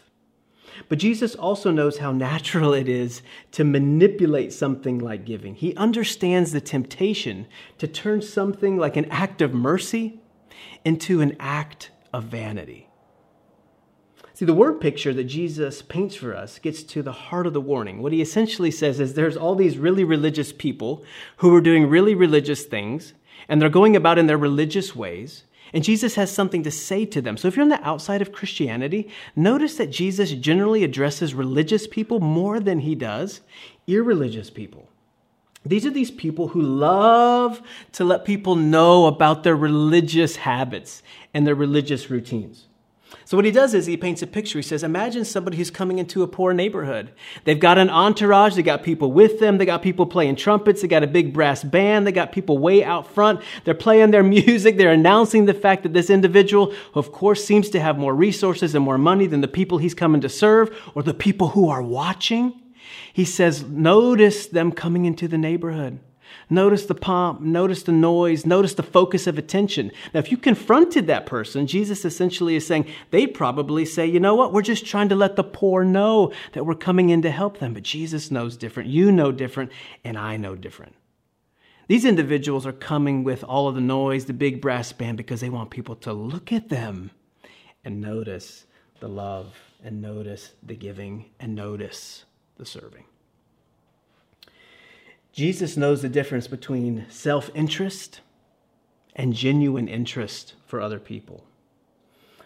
But 0.89 0.99
Jesus 0.99 1.35
also 1.35 1.71
knows 1.71 1.99
how 1.99 2.13
natural 2.13 2.73
it 2.73 2.89
is 2.89 3.23
to 3.53 3.65
manipulate 3.65 4.53
something 4.53 4.99
like 4.99 5.25
giving. 5.25 5.55
He 5.55 5.75
understands 5.75 6.53
the 6.53 6.61
temptation 6.61 7.47
to 7.79 7.89
turn 7.89 8.23
something 8.23 8.77
like 8.77 8.97
an 8.97 9.07
act 9.07 9.43
of 9.43 9.55
mercy 9.55 10.21
into 10.85 11.21
an 11.21 11.37
act 11.41 11.91
of 12.13 12.25
vanity. 12.25 12.89
See, 14.35 14.45
the 14.45 14.55
word 14.55 14.81
picture 14.81 15.13
that 15.15 15.25
Jesus 15.25 15.83
paints 15.83 16.15
for 16.15 16.33
us 16.33 16.61
gets 16.61 16.85
to 16.85 17.03
the 17.03 17.11
heart 17.11 17.49
of 17.49 17.55
the 17.55 17.61
warning. 17.61 18.01
What 18.01 18.13
he 18.13 18.23
essentially 18.23 18.71
says 18.71 19.01
is 19.01 19.15
there's 19.15 19.37
all 19.37 19.57
these 19.57 19.79
really 19.79 20.05
religious 20.05 20.53
people 20.53 21.05
who 21.39 21.53
are 21.57 21.61
doing 21.61 21.89
really 21.89 22.15
religious 22.15 22.65
things, 22.65 23.15
and 23.49 23.61
they're 23.61 23.69
going 23.69 23.97
about 23.97 24.17
in 24.17 24.29
their 24.29 24.39
religious 24.39 24.95
ways, 24.95 25.43
and 25.73 25.85
Jesus 25.85 26.15
has 26.15 26.31
something 26.31 26.63
to 26.63 26.71
say 26.71 27.05
to 27.07 27.21
them. 27.21 27.37
So 27.37 27.49
if 27.49 27.57
you're 27.57 27.63
on 27.63 27.69
the 27.69 27.87
outside 27.87 28.23
of 28.23 28.33
Christianity, 28.33 29.09
notice 29.37 29.77
that 29.77 29.91
Jesus 29.91 30.33
generally 30.33 30.85
addresses 30.85 31.35
religious 31.35 31.87
people 31.87 32.21
more 32.21 32.61
than 32.61 32.81
he 32.81 32.95
does 32.95 33.41
irreligious 33.87 34.51
people. 34.51 34.89
These 35.67 35.85
are 35.85 35.91
these 35.91 36.11
people 36.11 36.49
who 36.49 36.63
love 36.63 37.61
to 37.93 38.05
let 38.05 38.25
people 38.25 38.55
know 38.55 39.07
about 39.07 39.43
their 39.43 39.57
religious 39.57 40.37
habits 40.37 41.03
and 41.35 41.47
their 41.47 41.55
religious 41.55 42.11
routines. 42.11 42.68
So 43.25 43.37
what 43.37 43.45
he 43.45 43.51
does 43.51 43.75
is 43.75 43.87
he 43.87 43.97
paints 43.97 44.23
a 44.23 44.27
picture. 44.27 44.59
He 44.59 44.63
says, 44.63 44.83
imagine 44.83 45.25
somebody 45.25 45.57
who's 45.57 45.71
coming 45.71 45.99
into 45.99 46.23
a 46.23 46.27
poor 46.27 46.53
neighborhood. 46.53 47.13
They've 47.45 47.59
got 47.59 47.79
an 47.79 47.91
entourage. 47.91 48.55
They 48.55 48.63
got 48.63 48.83
people 48.83 49.13
with 49.13 49.39
them. 49.39 49.59
They 49.59 49.67
got 49.67 49.83
people 49.83 50.07
playing 50.07 50.37
trumpets. 50.37 50.83
They 50.83 50.89
got 50.89 51.03
a 51.03 51.07
big 51.07 51.33
brass 51.33 51.63
band. 51.63 52.07
They 52.07 52.13
got 52.13 52.33
people 52.33 52.59
way 52.59 52.83
out 52.83 53.07
front. 53.07 53.41
They're 53.65 53.75
playing 53.75 54.11
their 54.11 54.23
music. 54.39 54.77
They're 54.77 54.93
announcing 54.93 55.45
the 55.45 55.55
fact 55.55 55.83
that 55.83 55.93
this 55.93 56.11
individual, 56.11 56.75
of 56.95 57.13
course, 57.13 57.45
seems 57.45 57.69
to 57.71 57.81
have 57.81 57.99
more 57.99 58.15
resources 58.15 58.75
and 58.75 58.85
more 58.85 58.99
money 58.99 59.27
than 59.27 59.41
the 59.41 59.49
people 59.49 59.79
he's 59.79 59.95
coming 59.95 60.21
to 60.23 60.29
serve 60.29 60.75
or 60.95 61.03
the 61.03 61.15
people 61.15 61.49
who 61.49 61.69
are 61.69 61.83
watching. 61.83 62.61
He 63.13 63.25
says, 63.25 63.63
notice 63.63 64.47
them 64.47 64.73
coming 64.73 65.05
into 65.05 65.29
the 65.29 65.39
neighborhood. 65.39 66.01
Notice 66.51 66.87
the 66.87 66.95
pomp, 66.95 67.41
notice 67.41 67.83
the 67.83 67.93
noise, 67.93 68.47
notice 68.47 68.75
the 68.75 68.83
focus 68.83 69.27
of 69.27 69.39
attention. 69.39 69.93
Now, 70.15 70.21
if 70.21 70.31
you 70.31 70.37
confronted 70.37 71.07
that 71.07 71.27
person, 71.27 71.67
Jesus 71.67 72.05
essentially 72.05 72.57
is 72.57 72.67
saying, 72.67 72.87
they'd 73.11 73.35
probably 73.35 73.85
say, 73.85 74.07
you 74.07 74.21
know 74.21 74.35
what, 74.35 74.53
we're 74.53 74.63
just 74.63 74.87
trying 74.87 75.09
to 75.11 75.15
let 75.15 75.37
the 75.37 75.45
poor 75.45 75.85
know 75.85 76.33
that 76.53 76.65
we're 76.65 76.75
coming 76.75 77.11
in 77.11 77.23
to 77.23 77.31
help 77.31 77.59
them. 77.59 77.75
But 77.75 77.83
Jesus 77.83 78.31
knows 78.31 78.57
different, 78.57 78.89
you 78.89 79.13
know 79.13 79.33
different, 79.33 79.71
and 80.05 80.19
I 80.19 80.37
know 80.37 80.55
different. 80.55 80.95
These 81.87 82.05
individuals 82.05 82.67
are 82.67 82.73
coming 82.73 83.25
with 83.25 83.43
all 83.45 83.69
of 83.69 83.75
the 83.75 83.81
noise, 83.81 84.27
the 84.27 84.33
big 84.33 84.61
brass 84.61 84.93
band, 84.93 85.17
because 85.17 85.41
they 85.41 85.49
want 85.51 85.71
people 85.71 85.97
to 85.97 86.13
look 86.13 86.53
at 86.53 86.69
them 86.69 87.11
and 87.85 88.01
notice 88.01 88.67
the 89.01 89.09
love, 89.09 89.55
and 89.85 90.03
notice 90.03 90.53
the 90.63 90.75
giving, 90.75 91.27
and 91.39 91.55
notice 91.55 92.25
the 92.57 92.67
serving. 92.67 93.05
Jesus 95.33 95.77
knows 95.77 96.03
the 96.03 96.09
difference 96.09 96.49
between 96.49 97.07
self 97.09 97.51
interest 97.55 98.21
and 99.15 99.35
genuine 99.35 99.89
interest 99.89 100.55
for 100.67 100.81
other 100.81 100.99
people. 100.99 101.45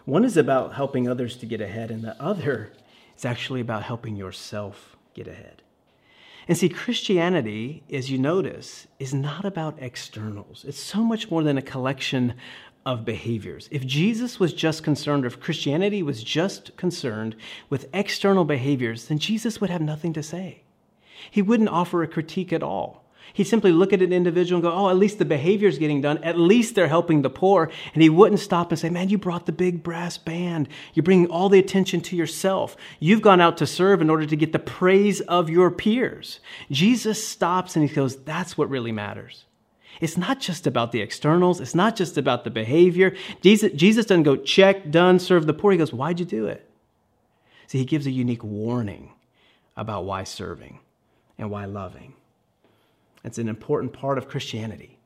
One 0.05 0.25
is 0.25 0.35
about 0.35 0.73
helping 0.73 1.07
others 1.07 1.37
to 1.37 1.45
get 1.45 1.61
ahead, 1.61 1.91
and 1.91 2.03
the 2.03 2.21
other 2.21 2.73
is 3.15 3.25
actually 3.25 3.61
about 3.61 3.83
helping 3.83 4.15
yourself 4.15 4.97
get 5.13 5.27
ahead. 5.27 5.61
And 6.47 6.57
see, 6.57 6.67
Christianity, 6.67 7.83
as 7.89 8.11
you 8.11 8.17
notice, 8.17 8.87
is 8.99 9.13
not 9.13 9.45
about 9.45 9.81
externals. 9.81 10.65
It's 10.67 10.79
so 10.79 11.03
much 11.03 11.31
more 11.31 11.43
than 11.43 11.57
a 11.57 11.61
collection 11.61 12.33
of 12.85 13.05
behaviors. 13.05 13.69
If 13.71 13.85
Jesus 13.85 14.41
was 14.41 14.53
just 14.53 14.83
concerned, 14.83 15.23
or 15.23 15.27
if 15.27 15.39
Christianity 15.39 16.03
was 16.03 16.21
just 16.21 16.75
concerned 16.75 17.37
with 17.69 17.87
external 17.93 18.43
behaviors, 18.43 19.07
then 19.07 19.19
Jesus 19.19 19.61
would 19.61 19.69
have 19.69 19.81
nothing 19.81 20.11
to 20.13 20.23
say. 20.23 20.63
He 21.29 21.41
wouldn't 21.41 21.69
offer 21.69 22.03
a 22.03 22.07
critique 22.07 22.53
at 22.53 22.63
all. 22.63 23.03
He'd 23.33 23.45
simply 23.45 23.71
look 23.71 23.93
at 23.93 24.01
an 24.01 24.13
individual 24.13 24.57
and 24.57 24.63
go, 24.63 24.71
Oh, 24.71 24.89
at 24.89 24.97
least 24.97 25.17
the 25.17 25.25
behavior 25.25 25.67
is 25.67 25.79
getting 25.79 26.01
done. 26.01 26.23
At 26.23 26.37
least 26.37 26.75
they're 26.75 26.87
helping 26.87 27.23
the 27.23 27.31
poor. 27.31 27.71
And 27.93 28.03
he 28.03 28.09
wouldn't 28.09 28.39
stop 28.39 28.71
and 28.71 28.79
say, 28.79 28.89
Man, 28.89 29.09
you 29.09 29.17
brought 29.17 29.47
the 29.47 29.51
big 29.51 29.81
brass 29.81 30.17
band. 30.19 30.69
You're 30.93 31.03
bringing 31.03 31.27
all 31.27 31.49
the 31.49 31.57
attention 31.57 32.01
to 32.01 32.15
yourself. 32.15 32.77
You've 32.99 33.23
gone 33.23 33.41
out 33.41 33.57
to 33.57 33.67
serve 33.67 34.01
in 34.01 34.09
order 34.11 34.27
to 34.27 34.35
get 34.35 34.51
the 34.51 34.59
praise 34.59 35.21
of 35.21 35.49
your 35.49 35.71
peers. 35.71 36.41
Jesus 36.69 37.27
stops 37.27 37.75
and 37.75 37.87
he 37.87 37.93
goes, 37.93 38.17
That's 38.17 38.55
what 38.55 38.69
really 38.69 38.91
matters. 38.91 39.45
It's 39.99 40.17
not 40.17 40.39
just 40.39 40.67
about 40.67 40.91
the 40.91 41.01
externals. 41.01 41.59
It's 41.59 41.75
not 41.75 41.95
just 41.95 42.17
about 42.17 42.43
the 42.43 42.49
behavior. 42.51 43.15
Jesus, 43.41 43.71
doesn't 44.05 44.23
go, 44.23 44.35
check, 44.35 44.91
done, 44.91 45.17
serve 45.17 45.47
the 45.47 45.53
poor. 45.53 45.71
He 45.71 45.77
goes, 45.77 45.93
Why'd 45.93 46.19
you 46.19 46.25
do 46.25 46.45
it? 46.45 46.69
See, 47.65 47.79
he 47.79 47.85
gives 47.85 48.05
a 48.05 48.11
unique 48.11 48.43
warning 48.43 49.13
about 49.75 50.05
why 50.05 50.23
serving 50.23 50.79
and 51.37 51.49
why 51.49 51.65
loving. 51.65 52.13
It's 53.23 53.37
an 53.37 53.47
important 53.47 53.93
part 53.93 54.17
of 54.17 54.27
Christianity. 54.27 54.99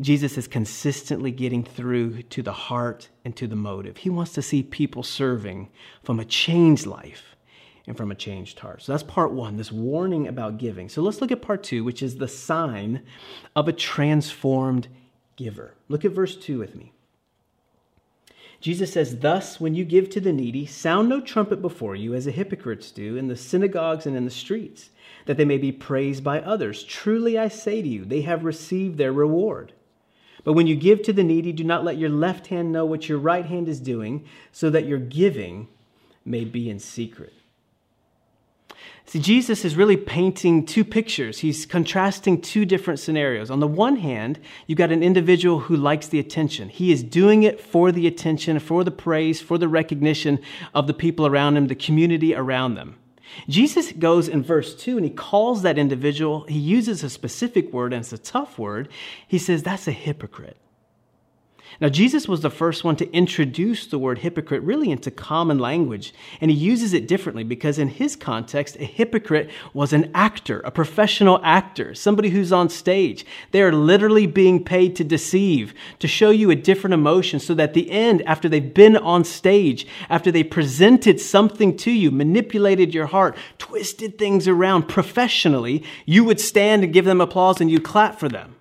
Jesus 0.00 0.38
is 0.38 0.48
consistently 0.48 1.30
getting 1.30 1.62
through 1.62 2.22
to 2.22 2.42
the 2.42 2.52
heart 2.52 3.08
and 3.24 3.36
to 3.36 3.46
the 3.46 3.56
motive. 3.56 3.98
He 3.98 4.08
wants 4.08 4.32
to 4.32 4.42
see 4.42 4.62
people 4.62 5.02
serving 5.02 5.68
from 6.02 6.18
a 6.18 6.24
changed 6.24 6.86
life 6.86 7.36
and 7.86 7.96
from 7.96 8.10
a 8.10 8.14
changed 8.14 8.58
heart. 8.60 8.82
So 8.82 8.92
that's 8.92 9.02
part 9.02 9.32
one, 9.32 9.56
this 9.56 9.72
warning 9.72 10.26
about 10.26 10.58
giving. 10.58 10.88
So 10.88 11.02
let's 11.02 11.20
look 11.20 11.32
at 11.32 11.42
part 11.42 11.62
two, 11.62 11.84
which 11.84 12.02
is 12.02 12.16
the 12.16 12.28
sign 12.28 13.02
of 13.54 13.68
a 13.68 13.72
transformed 13.72 14.88
giver. 15.36 15.74
Look 15.88 16.04
at 16.04 16.12
verse 16.12 16.36
two 16.36 16.58
with 16.58 16.74
me. 16.74 16.92
Jesus 18.60 18.92
says, 18.92 19.18
Thus, 19.18 19.58
when 19.58 19.74
you 19.74 19.84
give 19.84 20.10
to 20.10 20.20
the 20.20 20.32
needy, 20.32 20.66
sound 20.66 21.08
no 21.08 21.20
trumpet 21.20 21.62
before 21.62 21.96
you, 21.96 22.14
as 22.14 22.26
the 22.26 22.30
hypocrites 22.30 22.90
do 22.90 23.16
in 23.16 23.28
the 23.28 23.36
synagogues 23.36 24.06
and 24.06 24.16
in 24.16 24.26
the 24.26 24.30
streets, 24.30 24.90
that 25.26 25.36
they 25.36 25.44
may 25.44 25.58
be 25.58 25.72
praised 25.72 26.24
by 26.24 26.40
others. 26.40 26.82
Truly 26.84 27.38
I 27.38 27.48
say 27.48 27.82
to 27.82 27.88
you, 27.88 28.04
they 28.04 28.22
have 28.22 28.44
received 28.44 28.98
their 28.98 29.12
reward. 29.12 29.72
But 30.44 30.54
when 30.54 30.66
you 30.66 30.76
give 30.76 31.02
to 31.02 31.12
the 31.12 31.24
needy, 31.24 31.52
do 31.52 31.64
not 31.64 31.84
let 31.84 31.98
your 31.98 32.08
left 32.08 32.46
hand 32.46 32.72
know 32.72 32.86
what 32.86 33.08
your 33.08 33.18
right 33.18 33.44
hand 33.44 33.68
is 33.68 33.80
doing, 33.80 34.24
so 34.52 34.70
that 34.70 34.86
your 34.86 34.98
giving 34.98 35.68
may 36.24 36.44
be 36.44 36.70
in 36.70 36.78
secret. 36.78 37.34
See, 39.04 39.18
Jesus 39.18 39.64
is 39.64 39.76
really 39.76 39.96
painting 39.96 40.64
two 40.64 40.84
pictures. 40.84 41.40
He's 41.40 41.66
contrasting 41.66 42.40
two 42.40 42.64
different 42.64 43.00
scenarios. 43.00 43.50
On 43.50 43.58
the 43.58 43.66
one 43.66 43.96
hand, 43.96 44.38
you've 44.68 44.78
got 44.78 44.92
an 44.92 45.02
individual 45.02 45.58
who 45.58 45.76
likes 45.76 46.06
the 46.06 46.20
attention. 46.20 46.68
He 46.68 46.92
is 46.92 47.02
doing 47.02 47.42
it 47.42 47.60
for 47.60 47.90
the 47.90 48.06
attention, 48.06 48.60
for 48.60 48.84
the 48.84 48.92
praise, 48.92 49.40
for 49.40 49.58
the 49.58 49.68
recognition 49.68 50.38
of 50.74 50.86
the 50.86 50.94
people 50.94 51.26
around 51.26 51.56
him, 51.56 51.66
the 51.66 51.74
community 51.74 52.34
around 52.34 52.76
them. 52.76 52.96
Jesus 53.48 53.92
goes 53.92 54.28
in 54.28 54.42
verse 54.42 54.74
2 54.74 54.96
and 54.96 55.04
he 55.04 55.10
calls 55.10 55.62
that 55.62 55.78
individual, 55.78 56.44
he 56.48 56.58
uses 56.58 57.02
a 57.02 57.10
specific 57.10 57.72
word 57.72 57.92
and 57.92 58.02
it's 58.02 58.12
a 58.12 58.18
tough 58.18 58.58
word. 58.58 58.88
He 59.26 59.38
says, 59.38 59.62
That's 59.62 59.88
a 59.88 59.92
hypocrite. 59.92 60.56
Now, 61.78 61.88
Jesus 61.88 62.26
was 62.26 62.40
the 62.40 62.50
first 62.50 62.84
one 62.84 62.96
to 62.96 63.10
introduce 63.12 63.86
the 63.86 63.98
word 63.98 64.18
hypocrite 64.18 64.62
really 64.62 64.90
into 64.90 65.10
common 65.10 65.58
language, 65.58 66.12
and 66.40 66.50
he 66.50 66.56
uses 66.56 66.92
it 66.92 67.06
differently 67.06 67.44
because, 67.44 67.78
in 67.78 67.88
his 67.88 68.16
context, 68.16 68.76
a 68.76 68.84
hypocrite 68.84 69.50
was 69.72 69.92
an 69.92 70.10
actor, 70.14 70.60
a 70.60 70.70
professional 70.70 71.40
actor, 71.44 71.94
somebody 71.94 72.30
who's 72.30 72.52
on 72.52 72.68
stage. 72.68 73.24
They 73.52 73.62
are 73.62 73.72
literally 73.72 74.26
being 74.26 74.64
paid 74.64 74.96
to 74.96 75.04
deceive, 75.04 75.72
to 76.00 76.08
show 76.08 76.30
you 76.30 76.50
a 76.50 76.56
different 76.56 76.94
emotion, 76.94 77.38
so 77.38 77.54
that 77.54 77.74
the 77.74 77.90
end, 77.90 78.22
after 78.22 78.48
they've 78.48 78.74
been 78.74 78.96
on 78.96 79.24
stage, 79.24 79.86
after 80.08 80.32
they 80.32 80.42
presented 80.42 81.20
something 81.20 81.76
to 81.78 81.90
you, 81.90 82.10
manipulated 82.10 82.92
your 82.92 83.06
heart, 83.06 83.36
twisted 83.58 84.18
things 84.18 84.48
around 84.48 84.88
professionally, 84.88 85.84
you 86.04 86.24
would 86.24 86.40
stand 86.40 86.84
and 86.84 86.92
give 86.92 87.04
them 87.04 87.20
applause 87.20 87.60
and 87.60 87.70
you 87.70 87.80
clap 87.80 88.18
for 88.18 88.28
them. 88.28 88.56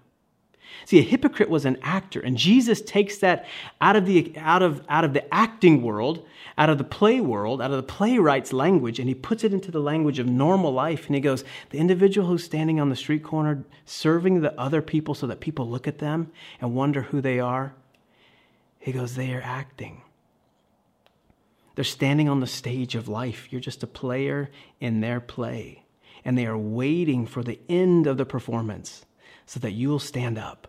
See, 0.90 0.98
a 0.98 1.04
hypocrite 1.04 1.52
was 1.52 1.66
an 1.66 1.78
actor, 1.84 2.20
and 2.20 2.36
Jesus 2.36 2.82
takes 2.82 3.20
that 3.20 3.46
out 3.80 3.96
of 3.96 4.08
the 4.08 4.34
out 4.38 4.64
of 4.64 4.84
out 4.90 5.04
of 5.04 5.14
the 5.14 5.32
acting 5.32 5.84
world, 5.84 6.26
out 6.58 6.72
of 6.72 6.80
the 6.80 6.84
play 6.84 7.22
world, 7.22 7.62
out 7.62 7.70
of 7.70 7.78
the 7.78 7.84
playwright's 7.84 8.54
language, 8.54 8.98
and 8.98 9.08
he 9.08 9.14
puts 9.14 9.44
it 9.44 9.54
into 9.54 9.70
the 9.70 9.80
language 9.80 10.18
of 10.18 10.26
normal 10.26 10.74
life. 10.74 11.06
And 11.06 11.14
he 11.14 11.22
goes, 11.22 11.44
the 11.70 11.78
individual 11.78 12.28
who's 12.28 12.44
standing 12.44 12.80
on 12.80 12.90
the 12.90 12.96
street 12.96 13.22
corner 13.22 13.64
serving 13.86 14.42
the 14.42 14.60
other 14.60 14.82
people 14.82 15.14
so 15.14 15.28
that 15.28 15.42
people 15.42 15.70
look 15.70 15.88
at 15.88 16.00
them 16.00 16.32
and 16.60 16.74
wonder 16.74 17.04
who 17.04 17.22
they 17.22 17.40
are. 17.40 17.76
He 18.80 18.92
goes, 18.92 19.14
they 19.14 19.32
are 19.36 19.44
acting. 19.44 20.02
They're 21.76 21.84
standing 21.84 22.28
on 22.28 22.40
the 22.40 22.48
stage 22.48 22.96
of 22.96 23.08
life. 23.08 23.48
You're 23.52 23.62
just 23.62 23.84
a 23.84 23.88
player 23.88 24.50
in 24.80 25.02
their 25.02 25.20
play. 25.20 25.84
And 26.26 26.36
they 26.36 26.48
are 26.48 26.58
waiting 26.58 27.28
for 27.28 27.44
the 27.44 27.60
end 27.70 28.08
of 28.08 28.18
the 28.18 28.26
performance 28.26 29.06
so 29.46 29.60
that 29.60 29.74
you'll 29.74 30.00
stand 30.00 30.40
up 30.40 30.66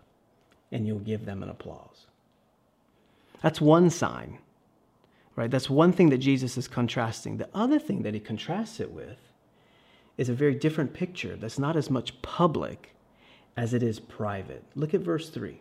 and 0.72 0.86
you'll 0.86 0.98
give 0.98 1.24
them 1.24 1.42
an 1.42 1.48
applause. 1.48 2.06
That's 3.42 3.60
one 3.60 3.90
sign, 3.90 4.38
right? 5.36 5.50
That's 5.50 5.70
one 5.70 5.92
thing 5.92 6.10
that 6.10 6.18
Jesus 6.18 6.56
is 6.56 6.68
contrasting. 6.68 7.38
The 7.38 7.48
other 7.54 7.78
thing 7.78 8.02
that 8.02 8.14
he 8.14 8.20
contrasts 8.20 8.80
it 8.80 8.90
with 8.90 9.18
is 10.16 10.28
a 10.28 10.34
very 10.34 10.54
different 10.54 10.92
picture 10.92 11.36
that's 11.36 11.58
not 11.58 11.76
as 11.76 11.90
much 11.90 12.20
public 12.22 12.94
as 13.56 13.72
it 13.74 13.82
is 13.82 13.98
private. 13.98 14.64
Look 14.74 14.94
at 14.94 15.00
verse 15.00 15.30
3. 15.30 15.60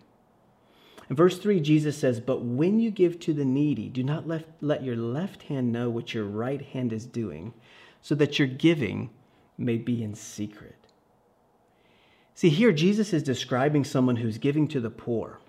In 1.10 1.16
verse 1.16 1.40
3, 1.40 1.60
Jesus 1.60 1.98
says, 1.98 2.20
But 2.20 2.44
when 2.44 2.80
you 2.80 2.92
give 2.92 3.20
to 3.22 3.34
the 3.34 3.46
needy, 3.46 3.90
do 3.90 4.04
not 4.04 4.28
let, 4.28 4.46
let 4.62 4.84
your 4.84 4.96
left 4.96 5.44
hand 5.44 5.72
know 5.72 5.90
what 5.90 6.14
your 6.14 6.26
right 6.26 6.62
hand 6.62 6.94
is 6.94 7.06
doing, 7.06 7.54
so 8.02 8.14
that 8.16 8.38
your 8.38 8.48
giving 8.48 9.10
may 9.58 9.78
be 9.78 10.04
in 10.04 10.14
secret. 10.14 10.79
See, 12.40 12.48
here 12.48 12.72
Jesus 12.72 13.12
is 13.12 13.22
describing 13.22 13.84
someone 13.84 14.16
who's 14.16 14.38
giving 14.38 14.70
to 14.70 14.80
the 14.80 14.90
poor. 14.90 15.40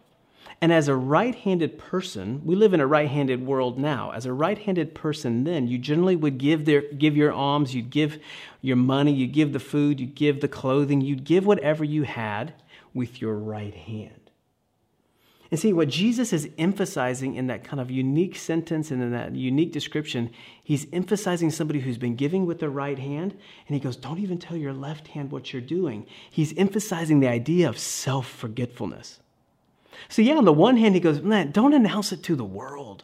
And 0.60 0.72
as 0.72 0.88
a 0.88 0.96
right 0.96 1.36
handed 1.36 1.78
person, 1.78 2.44
we 2.44 2.56
live 2.56 2.74
in 2.74 2.80
a 2.80 2.86
right 2.88 3.08
handed 3.08 3.46
world 3.46 3.78
now. 3.78 4.10
As 4.10 4.26
a 4.26 4.32
right 4.32 4.58
handed 4.58 4.92
person, 4.92 5.44
then, 5.44 5.68
you 5.68 5.78
generally 5.78 6.16
would 6.16 6.38
give, 6.38 6.64
their, 6.64 6.80
give 6.80 7.16
your 7.16 7.32
alms, 7.32 7.76
you'd 7.76 7.90
give 7.90 8.18
your 8.60 8.74
money, 8.74 9.12
you'd 9.12 9.30
give 9.30 9.52
the 9.52 9.60
food, 9.60 10.00
you'd 10.00 10.16
give 10.16 10.40
the 10.40 10.48
clothing, 10.48 11.00
you'd 11.00 11.22
give 11.22 11.46
whatever 11.46 11.84
you 11.84 12.02
had 12.02 12.54
with 12.92 13.20
your 13.20 13.36
right 13.36 13.72
hand. 13.72 14.19
And 15.50 15.58
see, 15.58 15.72
what 15.72 15.88
Jesus 15.88 16.32
is 16.32 16.48
emphasizing 16.58 17.34
in 17.34 17.48
that 17.48 17.64
kind 17.64 17.80
of 17.80 17.90
unique 17.90 18.36
sentence 18.36 18.92
and 18.92 19.02
in 19.02 19.10
that 19.10 19.34
unique 19.34 19.72
description, 19.72 20.30
he's 20.62 20.86
emphasizing 20.92 21.50
somebody 21.50 21.80
who's 21.80 21.98
been 21.98 22.14
giving 22.14 22.46
with 22.46 22.60
the 22.60 22.70
right 22.70 22.98
hand. 22.98 23.32
And 23.66 23.74
he 23.74 23.80
goes, 23.80 23.96
Don't 23.96 24.20
even 24.20 24.38
tell 24.38 24.56
your 24.56 24.72
left 24.72 25.08
hand 25.08 25.32
what 25.32 25.52
you're 25.52 25.60
doing. 25.60 26.06
He's 26.30 26.56
emphasizing 26.56 27.18
the 27.18 27.26
idea 27.26 27.68
of 27.68 27.78
self 27.78 28.28
forgetfulness. 28.28 29.18
So, 30.08 30.22
yeah, 30.22 30.36
on 30.36 30.44
the 30.44 30.52
one 30.52 30.76
hand, 30.76 30.94
he 30.94 31.00
goes, 31.00 31.20
Man, 31.20 31.50
don't 31.50 31.74
announce 31.74 32.12
it 32.12 32.22
to 32.24 32.36
the 32.36 32.44
world. 32.44 33.02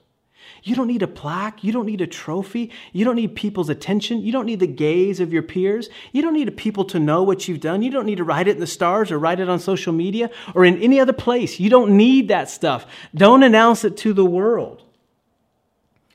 You 0.63 0.75
don't 0.75 0.87
need 0.89 1.03
a 1.03 1.07
plaque. 1.07 1.63
You 1.63 1.73
don't 1.73 1.87
need 1.87 2.01
a 2.01 2.07
trophy. 2.07 2.71
You 2.93 3.05
don't 3.05 3.17
need 3.17 3.35
people's 3.35 3.69
attention. 3.69 4.23
You 4.23 4.33
don't 4.33 4.47
need 4.47 4.61
the 4.61 4.67
gaze 4.67 5.21
of 5.21 5.33
your 5.33 5.43
peers. 5.43 5.89
You 6.13 6.23
don't 6.23 6.35
need 6.35 6.57
people 6.57 6.85
to 6.87 6.99
know 6.99 7.23
what 7.23 7.47
you've 7.49 7.61
done. 7.61 7.83
You 7.83 7.91
don't 7.91 8.07
need 8.07 8.19
to 8.19 8.25
write 8.25 8.49
it 8.49 8.57
in 8.57 8.61
the 8.61 8.67
stars 8.67 9.13
or 9.13 9.19
write 9.19 9.41
it 9.41 9.49
on 9.49 9.59
social 9.59 9.93
media 9.93 10.31
or 10.55 10.65
in 10.65 10.81
any 10.83 11.01
other 11.01 11.13
place. 11.13 11.61
You 11.61 11.71
don't 11.71 11.97
need 11.97 12.29
that 12.29 12.51
stuff. 12.51 12.87
Don't 13.15 13.43
announce 13.43 13.85
it 13.85 13.97
to 13.99 14.13
the 14.13 14.25
world. 14.25 14.83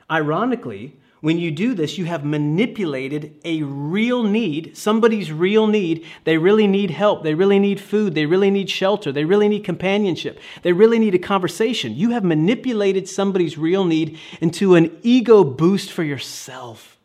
Ironically, 0.10 0.98
when 1.22 1.38
you 1.38 1.52
do 1.52 1.76
this, 1.76 2.00
you 2.00 2.06
have 2.06 2.26
manipulated 2.26 3.40
a 3.46 3.62
real 3.62 4.24
need, 4.24 4.76
somebody's 4.76 5.32
real 5.32 5.68
need. 5.68 6.04
They 6.24 6.40
really 6.40 6.66
need 6.66 6.90
help. 6.90 7.24
They 7.24 7.36
really 7.36 7.60
need 7.60 7.80
food. 7.80 8.16
They 8.16 8.26
really 8.26 8.50
need 8.50 8.72
shelter. 8.72 9.12
They 9.12 9.24
really 9.24 9.48
need 9.48 9.64
companionship. 9.64 10.40
They 10.64 10.74
really 10.74 10.98
need 10.98 11.14
a 11.14 11.20
conversation. 11.20 11.94
You 11.94 12.10
have 12.10 12.24
manipulated 12.24 13.08
somebody's 13.08 13.56
real 13.56 13.86
need 13.86 14.18
into 14.42 14.74
an 14.74 14.98
ego 15.04 15.44
boost 15.44 15.92
for 15.92 16.04
yourself. 16.04 16.98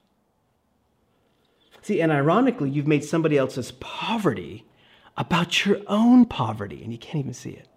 See, 1.83 2.01
and 2.01 2.11
ironically, 2.11 2.71
you've 2.71 2.87
made 2.87 3.05
somebody 3.05 3.37
else's 3.37 3.73
poverty 3.73 4.65
about 5.19 5.67
your 5.67 5.81
own 5.89 6.25
poverty, 6.25 6.83
and 6.83 6.91
you 6.91 6.99
can't 6.99 7.17
even 7.17 7.35
see 7.35 7.51
it. 7.51 7.69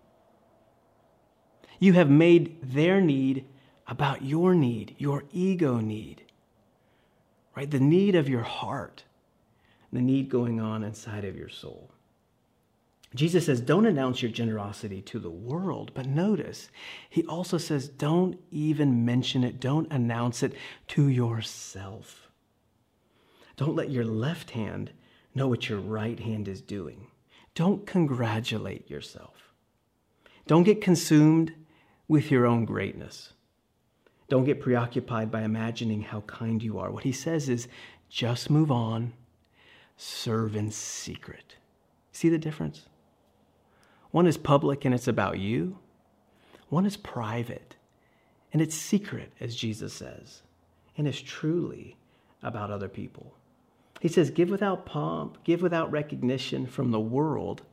You 1.79 1.93
have 1.93 2.09
made 2.09 2.59
their 2.63 3.01
need 3.01 3.45
about 3.87 4.23
your 4.23 4.55
need, 4.55 4.95
your 4.97 5.25
ego 5.33 5.79
need 5.79 6.23
right? 7.59 7.69
The 7.69 7.79
need 7.81 8.15
of 8.15 8.29
your 8.29 8.43
heart, 8.43 9.03
the 9.91 9.99
need 9.99 10.29
going 10.29 10.61
on 10.61 10.81
inside 10.81 11.25
of 11.25 11.35
your 11.35 11.49
soul. 11.49 11.91
Jesus 13.13 13.47
says, 13.47 13.59
don't 13.59 13.85
announce 13.85 14.21
your 14.21 14.31
generosity 14.31 15.01
to 15.01 15.19
the 15.19 15.29
world. 15.29 15.91
But 15.93 16.05
notice, 16.05 16.69
he 17.09 17.25
also 17.25 17.57
says, 17.57 17.89
don't 17.89 18.39
even 18.49 19.03
mention 19.03 19.43
it, 19.43 19.59
don't 19.59 19.91
announce 19.91 20.41
it 20.41 20.53
to 20.89 21.09
yourself. 21.09 22.29
Don't 23.57 23.75
let 23.75 23.91
your 23.91 24.05
left 24.05 24.51
hand 24.51 24.91
know 25.35 25.49
what 25.49 25.67
your 25.67 25.79
right 25.79 26.17
hand 26.17 26.47
is 26.47 26.61
doing. 26.61 27.07
Don't 27.55 27.85
congratulate 27.85 28.89
yourself. 28.89 29.51
Don't 30.47 30.63
get 30.63 30.79
consumed 30.79 31.53
with 32.07 32.31
your 32.31 32.45
own 32.45 32.63
greatness. 32.63 33.33
Don't 34.29 34.45
get 34.45 34.61
preoccupied 34.61 35.31
by 35.31 35.41
imagining 35.41 36.03
how 36.03 36.21
kind 36.21 36.61
you 36.61 36.77
are. 36.79 36.91
What 36.91 37.03
he 37.03 37.11
says 37.11 37.49
is 37.49 37.67
just 38.09 38.49
move 38.49 38.71
on, 38.71 39.13
serve 39.97 40.55
in 40.55 40.71
secret. 40.71 41.55
See 42.11 42.29
the 42.29 42.37
difference? 42.37 42.85
One 44.11 44.27
is 44.27 44.37
public 44.37 44.85
and 44.85 44.93
it's 44.93 45.07
about 45.07 45.39
you, 45.39 45.77
one 46.69 46.85
is 46.85 46.97
private 46.97 47.75
and 48.53 48.61
it's 48.61 48.75
secret, 48.75 49.31
as 49.39 49.55
Jesus 49.55 49.93
says, 49.93 50.41
and 50.97 51.07
it's 51.07 51.21
truly 51.21 51.97
about 52.41 52.71
other 52.71 52.89
people. 52.89 53.35
He 53.99 54.07
says, 54.07 54.31
Give 54.31 54.49
without 54.49 54.85
pomp, 54.85 55.43
give 55.43 55.61
without 55.61 55.91
recognition 55.91 56.65
from 56.65 56.91
the 56.91 56.99
world 56.99 57.63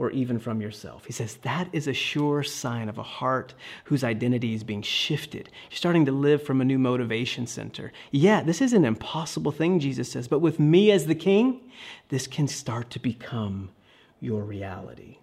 or 0.00 0.10
even 0.12 0.38
from 0.38 0.62
yourself. 0.62 1.04
He 1.04 1.12
says 1.12 1.36
that 1.42 1.68
is 1.74 1.86
a 1.86 1.92
sure 1.92 2.42
sign 2.42 2.88
of 2.88 2.96
a 2.96 3.02
heart 3.02 3.52
whose 3.84 4.02
identity 4.02 4.54
is 4.54 4.64
being 4.64 4.80
shifted. 4.80 5.50
You're 5.70 5.76
starting 5.76 6.06
to 6.06 6.12
live 6.12 6.42
from 6.42 6.62
a 6.62 6.64
new 6.64 6.78
motivation 6.78 7.46
center. 7.46 7.92
Yeah, 8.10 8.42
this 8.42 8.62
is 8.62 8.72
an 8.72 8.86
impossible 8.86 9.52
thing, 9.52 9.78
Jesus 9.78 10.10
says, 10.10 10.26
but 10.26 10.38
with 10.38 10.58
me 10.58 10.90
as 10.90 11.04
the 11.04 11.14
king, 11.14 11.60
this 12.08 12.26
can 12.26 12.48
start 12.48 12.88
to 12.92 12.98
become 12.98 13.72
your 14.20 14.42
reality. 14.42 15.18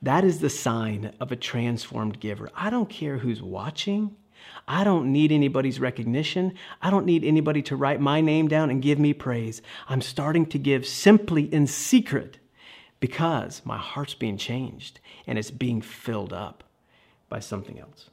That 0.00 0.24
is 0.24 0.40
the 0.40 0.48
sign 0.48 1.12
of 1.20 1.30
a 1.30 1.36
transformed 1.36 2.18
giver. 2.18 2.48
I 2.54 2.70
don't 2.70 2.88
care 2.88 3.18
who's 3.18 3.42
watching. 3.42 4.16
I 4.66 4.84
don't 4.84 5.12
need 5.12 5.32
anybody's 5.32 5.80
recognition. 5.80 6.54
I 6.80 6.88
don't 6.88 7.04
need 7.04 7.24
anybody 7.24 7.60
to 7.64 7.76
write 7.76 8.00
my 8.00 8.22
name 8.22 8.48
down 8.48 8.70
and 8.70 8.80
give 8.80 8.98
me 8.98 9.12
praise. 9.12 9.60
I'm 9.86 10.00
starting 10.00 10.46
to 10.46 10.58
give 10.58 10.86
simply 10.86 11.42
in 11.52 11.66
secret 11.66 12.38
because 13.00 13.62
my 13.64 13.76
heart's 13.76 14.14
being 14.14 14.36
changed 14.36 15.00
and 15.26 15.38
it's 15.38 15.50
being 15.50 15.80
filled 15.80 16.32
up 16.32 16.64
by 17.28 17.38
something 17.38 17.78
else. 17.78 18.10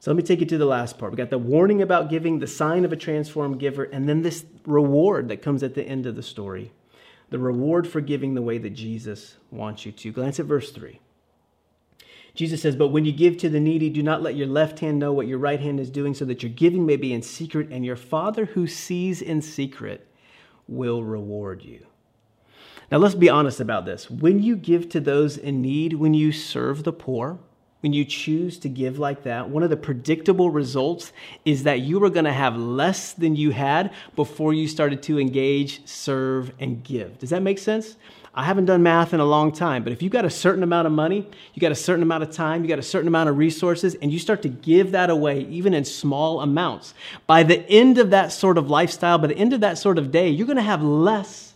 So 0.00 0.10
let 0.10 0.16
me 0.16 0.22
take 0.22 0.40
you 0.40 0.46
to 0.46 0.58
the 0.58 0.64
last 0.64 0.98
part. 0.98 1.12
We 1.12 1.18
got 1.18 1.28
the 1.28 1.38
warning 1.38 1.82
about 1.82 2.08
giving, 2.08 2.38
the 2.38 2.46
sign 2.46 2.86
of 2.86 2.92
a 2.92 2.96
transformed 2.96 3.58
giver, 3.58 3.84
and 3.84 4.08
then 4.08 4.22
this 4.22 4.46
reward 4.64 5.28
that 5.28 5.42
comes 5.42 5.62
at 5.62 5.74
the 5.74 5.84
end 5.84 6.06
of 6.06 6.16
the 6.16 6.22
story. 6.22 6.72
The 7.28 7.38
reward 7.38 7.86
for 7.86 8.00
giving 8.00 8.34
the 8.34 8.42
way 8.42 8.56
that 8.58 8.70
Jesus 8.70 9.36
wants 9.50 9.84
you 9.84 9.92
to. 9.92 10.10
Glance 10.10 10.40
at 10.40 10.46
verse 10.46 10.72
3. 10.72 11.00
Jesus 12.34 12.62
says, 12.62 12.76
But 12.76 12.88
when 12.88 13.04
you 13.04 13.12
give 13.12 13.36
to 13.38 13.50
the 13.50 13.60
needy, 13.60 13.90
do 13.90 14.02
not 14.02 14.22
let 14.22 14.36
your 14.36 14.46
left 14.46 14.78
hand 14.78 14.98
know 14.98 15.12
what 15.12 15.26
your 15.26 15.38
right 15.38 15.60
hand 15.60 15.78
is 15.78 15.90
doing, 15.90 16.14
so 16.14 16.24
that 16.24 16.42
your 16.42 16.50
giving 16.50 16.86
may 16.86 16.96
be 16.96 17.12
in 17.12 17.22
secret, 17.22 17.68
and 17.70 17.84
your 17.84 17.96
Father 17.96 18.46
who 18.46 18.66
sees 18.66 19.20
in 19.20 19.42
secret 19.42 20.08
will 20.66 21.04
reward 21.04 21.62
you. 21.62 21.86
Now, 22.90 22.98
let's 22.98 23.14
be 23.14 23.28
honest 23.28 23.60
about 23.60 23.84
this. 23.84 24.10
When 24.10 24.42
you 24.42 24.56
give 24.56 24.88
to 24.90 25.00
those 25.00 25.36
in 25.36 25.62
need, 25.62 25.92
when 25.92 26.12
you 26.12 26.32
serve 26.32 26.82
the 26.82 26.92
poor, 26.92 27.38
when 27.80 27.92
you 27.92 28.04
choose 28.04 28.58
to 28.58 28.68
give 28.68 28.98
like 28.98 29.22
that, 29.22 29.48
one 29.48 29.62
of 29.62 29.70
the 29.70 29.76
predictable 29.76 30.50
results 30.50 31.12
is 31.44 31.62
that 31.62 31.80
you 31.80 32.02
are 32.02 32.10
going 32.10 32.24
to 32.24 32.32
have 32.32 32.56
less 32.56 33.12
than 33.12 33.36
you 33.36 33.52
had 33.52 33.92
before 34.16 34.52
you 34.52 34.66
started 34.66 35.02
to 35.04 35.20
engage, 35.20 35.86
serve, 35.86 36.52
and 36.58 36.82
give. 36.82 37.18
Does 37.18 37.30
that 37.30 37.42
make 37.42 37.58
sense? 37.58 37.96
I 38.34 38.44
haven't 38.44 38.66
done 38.66 38.82
math 38.82 39.14
in 39.14 39.20
a 39.20 39.24
long 39.24 39.52
time, 39.52 39.82
but 39.82 39.92
if 39.92 40.02
you 40.02 40.10
got 40.10 40.24
a 40.24 40.30
certain 40.30 40.62
amount 40.62 40.86
of 40.86 40.92
money, 40.92 41.28
you 41.54 41.60
got 41.60 41.72
a 41.72 41.76
certain 41.76 42.02
amount 42.02 42.22
of 42.22 42.30
time, 42.30 42.62
you 42.62 42.68
got 42.68 42.78
a 42.78 42.82
certain 42.82 43.08
amount 43.08 43.28
of 43.28 43.38
resources, 43.38 43.94
and 43.96 44.12
you 44.12 44.18
start 44.18 44.42
to 44.42 44.48
give 44.48 44.92
that 44.92 45.10
away, 45.10 45.40
even 45.42 45.74
in 45.74 45.84
small 45.84 46.40
amounts, 46.40 46.94
by 47.26 47.42
the 47.42 47.68
end 47.68 47.98
of 47.98 48.10
that 48.10 48.30
sort 48.30 48.58
of 48.58 48.68
lifestyle, 48.68 49.18
by 49.18 49.28
the 49.28 49.36
end 49.36 49.52
of 49.52 49.60
that 49.60 49.78
sort 49.78 49.96
of 49.96 50.10
day, 50.10 50.28
you're 50.28 50.46
going 50.46 50.56
to 50.56 50.62
have 50.62 50.82
less 50.82 51.49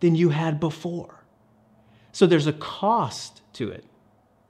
than 0.00 0.14
you 0.14 0.30
had 0.30 0.58
before. 0.58 1.24
So 2.12 2.26
there's 2.26 2.46
a 2.46 2.52
cost 2.52 3.42
to 3.54 3.70
it. 3.70 3.84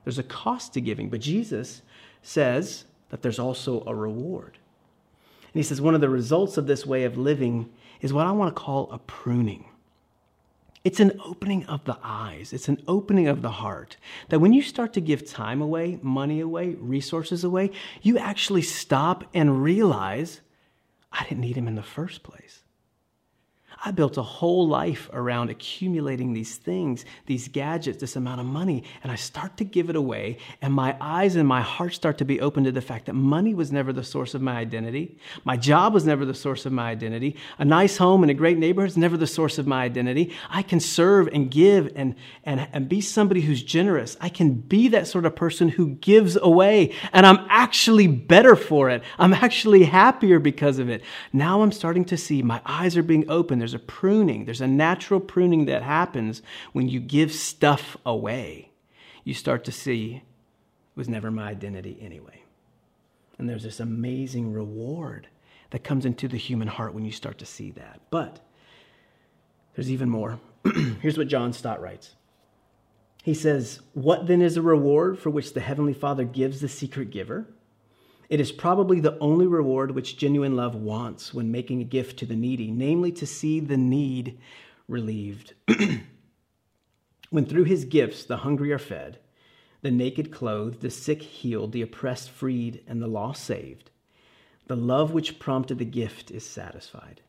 There's 0.05 0.19
a 0.19 0.25
cost 0.25 0.73
to 0.75 0.81
giving, 0.81 1.11
but 1.11 1.21
Jesus 1.21 1.83
says 2.23 2.85
that 3.11 3.23
there's 3.23 3.39
also 3.39 3.85
a 3.87 3.95
reward. 3.95 4.59
And 5.53 5.59
he 5.59 5.63
says 5.63 5.81
one 5.81 5.95
of 5.95 6.01
the 6.01 6.09
results 6.09 6.57
of 6.57 6.67
this 6.67 6.87
way 6.87 7.05
of 7.05 7.19
living 7.19 7.71
is 8.01 8.13
what 8.13 8.27
I 8.27 8.33
want 8.33 8.55
to 8.55 8.61
call 8.61 8.91
a 8.91 8.99
pruning. 8.99 9.67
It's 10.83 11.01
an 11.01 11.21
opening 11.23 11.67
of 11.67 11.85
the 11.85 11.99
eyes. 12.03 12.55
It's 12.55 12.69
an 12.69 12.83
opening 12.89 13.29
of 13.29 13.43
the 13.43 13.51
heart. 13.51 13.99
That 14.31 14.39
when 14.39 14.55
you 14.55 14.63
start 14.63 14.95
to 14.95 15.01
give 15.01 15.27
time 15.27 15.61
away, 15.61 15.99
money 16.01 16.41
away, 16.41 16.77
resources 16.79 17.45
away, 17.45 17.71
you 18.01 18.17
actually 18.17 18.63
stop 18.63 19.25
and 19.35 19.63
realize, 19.63 20.41
I 21.13 21.25
didn't 21.25 21.41
need 21.41 21.57
him 21.57 21.69
in 21.69 21.75
the 21.75 21.83
first 21.83 22.23
place. 22.23 22.60
I 23.83 23.93
built 23.93 24.19
a 24.19 24.23
whole 24.23 24.69
life 24.69 25.09
around 25.15 25.49
accumulating 25.49 26.35
these 26.35 26.57
things, 26.57 27.07
these 27.25 27.49
gadgets, 27.49 27.99
this 27.99 28.15
amount 28.15 28.41
of 28.41 28.47
money, 28.47 28.85
and 29.03 29.11
I 29.11 29.15
start 29.15 29.57
to 29.57 29.65
give 29.65 29.89
it 29.89 29.97
away, 29.97 30.37
and 30.61 30.75
my 30.75 30.95
eyes 31.01 31.35
and 31.35 31.49
my 31.49 31.63
heart 31.63 31.95
start 31.95 32.19
to 32.19 32.27
be 32.27 32.43
open 32.43 32.65
to 32.65 32.73
the 32.73 32.83
fact 32.83 33.07
that 33.07 33.15
money 33.15 33.55
was 33.55 33.73
never 33.73 33.91
the 33.91 34.05
source 34.05 34.35
of 34.35 34.43
my 34.43 34.57
identity. 34.57 35.17
My 35.45 35.57
job 35.57 35.95
was 35.95 36.05
never 36.05 36.27
the 36.27 36.35
source 36.35 36.67
of 36.67 36.73
my 36.73 36.91
identity. 36.91 37.37
A 37.59 37.65
nice 37.65 37.97
home 37.97 38.23
and 38.23 38.31
a 38.31 38.35
great 38.35 38.59
neighborhood 38.59 38.91
is 38.91 38.99
never 38.99 39.17
the 39.17 39.27
source 39.27 39.57
of 39.57 39.67
my 39.67 39.83
identity. 39.83 40.35
I 40.51 40.61
can 40.61 40.79
serve 40.79 41.29
and 41.29 41.51
give 41.51 41.91
and, 41.97 42.17
and, 42.45 42.69
and 42.75 42.87
be 42.87 43.01
somebody 43.01 43.41
who's 43.41 43.63
generous. 43.63 44.15
I 44.21 44.29
can 44.29 44.53
be 44.53 44.89
that 44.89 45.07
sort 45.07 45.25
of 45.25 45.35
person 45.35 45.71
who 45.71 45.95
gives 45.95 46.37
away, 46.37 46.95
and 47.15 47.25
I'm 47.25 47.47
actually 47.49 48.09
better 48.09 48.57
for 48.57 48.91
it. 48.91 49.03
I'm 49.19 49.33
actually 49.33 49.85
happier 49.85 50.39
because 50.39 50.79
of 50.79 50.91
it. 50.91 51.03
Now 51.33 51.63
I'm 51.63 51.73
starting 51.73 52.05
to 52.07 52.19
see 52.19 52.43
my 52.43 52.61
eyes 52.67 52.99
are 52.99 53.03
being 53.03 53.29
opened. 53.31 53.63
There's 53.63 53.70
there's 53.71 53.83
a 53.83 53.85
pruning, 53.85 54.47
there's 54.47 54.61
a 54.61 54.67
natural 54.67 55.21
pruning 55.21 55.67
that 55.67 55.83
happens 55.83 56.43
when 56.73 56.89
you 56.89 56.99
give 56.99 57.33
stuff 57.33 57.97
away. 58.05 58.71
You 59.23 59.35
start 59.35 59.65
to 59.65 59.73
see 59.73 60.17
it 60.17 60.23
was 60.97 61.09
never 61.09 61.31
my 61.31 61.49
identity 61.49 61.97
anyway. 62.01 62.43
And 63.39 63.49
there's 63.49 63.63
this 63.63 63.79
amazing 63.79 64.53
reward 64.53 65.29
that 65.71 65.85
comes 65.85 66.05
into 66.05 66.27
the 66.27 66.37
human 66.37 66.67
heart 66.67 66.95
when 66.95 67.05
you 67.05 67.13
start 67.13 67.39
to 67.39 67.47
see 67.47 67.71
that. 67.73 68.01
But 68.11 68.41
there's 69.75 69.91
even 69.91 70.11
more. 70.11 70.41
Here's 71.01 71.17
what 71.17 71.29
John 71.29 71.53
Stott 71.53 71.81
writes. 71.81 72.17
He 73.23 73.35
says, 73.35 73.81
What 73.95 74.27
then 74.27 74.43
is 74.43 74.57
a 74.57 74.63
reward 74.63 75.19
for 75.19 75.31
which 75.31 75.55
the 75.55 75.61
Heavenly 75.61 75.95
Father 75.95 76.25
gives 76.25 76.61
the 76.61 76.69
secret 76.69 77.11
giver? 77.11 77.47
It 78.31 78.39
is 78.39 78.53
probably 78.53 79.01
the 79.01 79.19
only 79.19 79.49
reward 79.49 79.91
which 79.91 80.17
genuine 80.17 80.55
love 80.55 80.77
wants 80.77 81.35
when 81.35 81.51
making 81.51 81.81
a 81.81 81.85
gift 81.85 82.17
to 82.21 82.27
the 82.27 82.37
needy, 82.37 82.71
namely 82.71 83.11
to 83.13 83.27
see 83.27 83.59
the 83.59 83.77
need 83.77 84.39
relieved. 84.87 85.55
when 87.31 87.45
through 87.45 87.65
his 87.65 87.85
gifts 87.85 88.25
the 88.25 88.39
hungry 88.39 88.73
are 88.73 88.79
fed, 88.79 89.19
the 89.83 89.91
naked 89.91 90.31
clothed, 90.31 90.81
the 90.81 90.91
sick 90.91 91.23
healed, 91.23 91.73
the 91.73 91.83
oppressed 91.83 92.31
freed, 92.31 92.85
and 92.87 93.03
the 93.03 93.09
lost 93.09 93.43
saved, 93.43 93.91
the 94.69 94.77
love 94.77 95.13
which 95.13 95.41
prompted 95.41 95.79
the 95.79 95.85
gift 95.85 96.31
is 96.31 96.47
satisfied. 96.47 97.23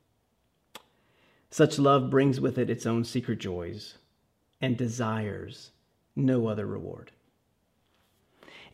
Such 1.50 1.80
love 1.80 2.12
brings 2.12 2.40
with 2.40 2.60
it 2.60 2.70
its 2.70 2.86
own 2.86 3.06
secret 3.06 3.40
joys 3.40 3.96
and 4.62 4.78
desires 4.78 5.72
no 6.16 6.46
other 6.46 6.68
reward. 6.68 7.12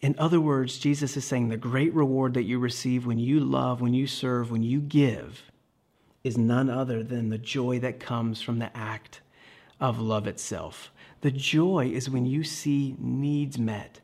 In 0.02 0.16
other 0.18 0.40
words, 0.40 0.78
Jesus 0.78 1.18
is 1.18 1.26
saying 1.26 1.50
the 1.50 1.58
great 1.58 1.94
reward 1.94 2.34
that 2.36 2.44
you 2.44 2.60
receive 2.60 3.06
when 3.06 3.20
you 3.20 3.40
love, 3.40 3.82
when 3.82 3.94
you 3.94 4.06
serve, 4.08 4.52
when 4.52 4.64
you 4.64 4.80
give 4.80 5.44
is 6.24 6.38
none 6.38 6.70
other 6.70 7.04
than 7.04 7.30
the 7.30 7.38
joy 7.38 7.80
that 7.80 8.00
comes 8.00 8.42
from 8.42 8.60
the 8.60 8.76
act 8.76 9.22
of 9.80 10.00
love 10.00 10.28
itself. 10.28 10.92
The 11.22 11.32
joy 11.32 11.90
is 11.94 12.10
when 12.10 12.26
you 12.26 12.44
see 12.44 12.96
needs 13.00 13.58
met 13.58 14.02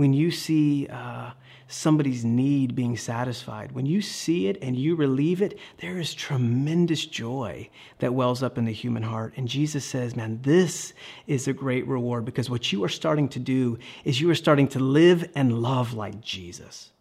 when 0.00 0.14
you 0.14 0.30
see 0.30 0.86
uh, 0.86 1.30
somebody's 1.68 2.24
need 2.24 2.74
being 2.74 2.96
satisfied, 2.96 3.72
when 3.72 3.84
you 3.84 4.00
see 4.00 4.48
it 4.48 4.56
and 4.62 4.74
you 4.74 4.96
relieve 4.96 5.42
it, 5.42 5.58
there 5.76 5.98
is 5.98 6.14
tremendous 6.14 7.04
joy 7.04 7.68
that 7.98 8.14
wells 8.14 8.42
up 8.42 8.56
in 8.56 8.64
the 8.64 8.72
human 8.72 9.02
heart. 9.02 9.34
And 9.36 9.46
Jesus 9.46 9.84
says, 9.84 10.16
man, 10.16 10.40
this 10.40 10.94
is 11.26 11.46
a 11.46 11.52
great 11.52 11.86
reward 11.86 12.24
because 12.24 12.48
what 12.48 12.72
you 12.72 12.82
are 12.82 12.88
starting 12.88 13.28
to 13.28 13.38
do 13.38 13.78
is 14.02 14.22
you 14.22 14.30
are 14.30 14.34
starting 14.34 14.68
to 14.68 14.78
live 14.78 15.28
and 15.34 15.60
love 15.60 15.92
like 15.92 16.22
Jesus. 16.22 16.92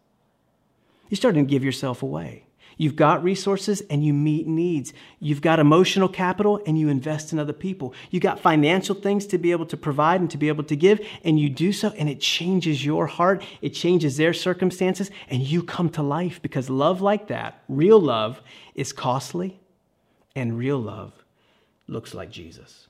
You're 1.08 1.16
starting 1.16 1.46
to 1.46 1.50
give 1.50 1.64
yourself 1.64 2.04
away. 2.04 2.48
You've 2.80 2.96
got 2.96 3.26
resources 3.26 3.82
and 3.89 4.06
you 4.06 4.13
meet 4.13 4.48
needs. 4.48 4.94
You've 5.20 5.42
got 5.42 5.60
emotional 5.60 6.08
capital 6.08 6.62
and 6.65 6.80
you 6.80 6.88
invest 6.88 7.34
in 7.34 7.38
other 7.38 7.52
people. 7.52 7.94
You've 8.10 8.24
got 8.24 8.39
financial 8.39 8.96
things 8.96 9.26
to 9.28 9.38
be 9.38 9.52
able 9.52 9.65
to 9.65 9.76
provide 9.76 10.22
and 10.22 10.32
to 10.32 10.38
be 10.38 10.48
able 10.48 10.63
to 10.63 10.78
give, 10.78 11.06
and 11.26 11.38
you 11.38 11.50
do 11.50 11.74
so, 11.74 11.89
and 11.89 12.08
it 12.08 12.22
changes 12.22 12.86
your 12.86 13.06
heart. 13.06 13.44
It 13.62 13.72
changes 13.72 14.15
their 14.15 14.34
circumstances, 14.34 15.12
and 15.28 15.42
you 15.42 15.62
come 15.62 15.89
to 15.89 16.02
life 16.02 16.42
because 16.42 16.70
love 16.70 17.02
like 17.02 17.28
that, 17.28 17.62
real 17.68 18.00
love, 18.00 18.42
is 18.76 18.94
costly, 18.94 19.60
and 20.34 20.58
real 20.58 20.80
love 20.80 21.12
looks 21.86 22.13
like 22.13 22.32
Jesus. 22.32 22.88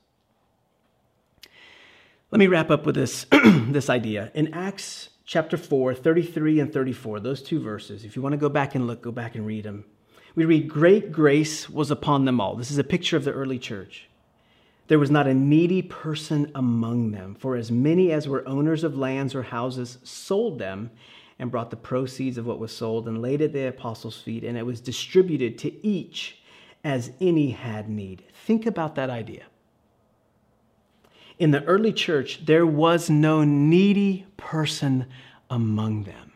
Let 2.29 2.37
me 2.37 2.45
wrap 2.45 2.69
up 2.69 2.85
with 2.85 2.93
this, 2.93 3.25
this 3.31 3.89
idea. 3.89 4.29
In 4.35 4.53
Acts 4.53 5.09
chapter 5.29 5.57
4, 5.57 5.93
33 5.93 6.59
and 6.59 6.73
34, 6.73 7.19
those 7.19 7.43
two 7.43 7.59
verses. 7.61 8.03
If 8.03 8.15
you 8.15 8.21
want 8.23 8.33
to 8.33 8.37
go 8.37 8.49
back 8.49 8.73
and 8.73 8.87
look, 8.87 9.03
go 9.03 9.11
back 9.11 9.35
and 9.35 9.45
read 9.45 9.63
them. 9.63 9.85
We 10.33 10.43
read, 10.45 10.67
Great 10.67 11.11
grace 11.11 11.69
was 11.69 11.91
upon 11.91 12.25
them 12.25 12.41
all. 12.41 12.55
This 12.55 12.71
is 12.71 12.79
a 12.79 12.83
picture 12.83 13.15
of 13.15 13.25
the 13.25 13.31
early 13.31 13.59
church. 13.59 14.09
There 14.87 14.97
was 14.97 15.11
not 15.11 15.27
a 15.27 15.33
needy 15.35 15.83
person 15.83 16.51
among 16.55 17.11
them, 17.11 17.35
for 17.35 17.55
as 17.55 17.69
many 17.69 18.11
as 18.11 18.27
were 18.27 18.47
owners 18.47 18.83
of 18.83 18.97
lands 18.97 19.35
or 19.35 19.43
houses 19.43 19.99
sold 20.03 20.57
them 20.57 20.89
and 21.37 21.51
brought 21.51 21.69
the 21.69 21.77
proceeds 21.77 22.39
of 22.39 22.47
what 22.47 22.57
was 22.57 22.75
sold 22.75 23.07
and 23.07 23.21
laid 23.21 23.43
at 23.43 23.53
the 23.53 23.67
apostles' 23.67 24.19
feet, 24.19 24.43
and 24.43 24.57
it 24.57 24.65
was 24.65 24.81
distributed 24.81 25.59
to 25.59 25.85
each 25.85 26.41
as 26.83 27.11
any 27.21 27.51
had 27.51 27.87
need. 27.87 28.23
Think 28.33 28.65
about 28.65 28.95
that 28.95 29.11
idea 29.11 29.43
in 31.39 31.51
the 31.51 31.63
early 31.63 31.93
church, 31.93 32.45
there 32.45 32.65
was 32.65 33.09
no 33.09 33.43
needy 33.43 34.27
person 34.35 35.05
among 35.49 36.03
them. 36.03 36.33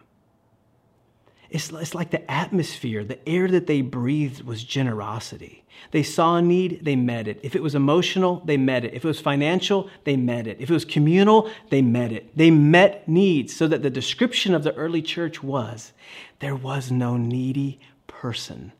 It's, 1.49 1.71
it's 1.71 1.93
like 1.93 2.09
the 2.09 2.31
atmosphere, 2.31 3.03
the 3.03 3.29
air 3.29 3.47
that 3.47 3.67
they 3.67 3.81
breathed 3.81 4.41
was 4.41 4.63
generosity. 4.63 5.63
They 5.91 6.01
saw 6.01 6.37
a 6.37 6.41
need, 6.41 6.83
they 6.83 6.95
met 6.95 7.27
it. 7.27 7.39
If 7.43 7.55
it 7.55 7.61
was 7.61 7.75
emotional, 7.75 8.41
they 8.45 8.57
met 8.57 8.85
it. 8.85 8.93
If 8.93 9.03
it 9.03 9.07
was 9.07 9.19
financial, 9.19 9.89
they 10.03 10.15
met 10.15 10.47
it. 10.47 10.57
If 10.59 10.71
it 10.71 10.73
was 10.73 10.85
communal, 10.85 11.51
they 11.69 11.81
met 11.83 12.11
it. 12.11 12.35
They 12.35 12.49
met 12.49 13.07
needs 13.07 13.55
so 13.55 13.67
that 13.67 13.83
the 13.83 13.89
description 13.91 14.55
of 14.55 14.63
the 14.63 14.73
early 14.73 15.01
church 15.01 15.43
was 15.43 15.93
there 16.39 16.55
was 16.55 16.91
no 16.91 17.17
needy 17.17 17.79
person 18.07 18.71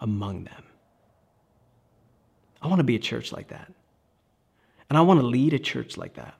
among 0.00 0.44
them. 0.44 0.64
I 2.62 2.68
want 2.68 2.78
to 2.78 2.84
be 2.84 2.96
a 2.96 3.00
church 3.00 3.32
like 3.32 3.48
that. 3.48 3.72
And 4.92 4.98
I 4.98 5.00
want 5.00 5.20
to 5.20 5.26
lead 5.26 5.54
a 5.54 5.58
church 5.58 5.96
like 5.96 6.16
that. 6.16 6.34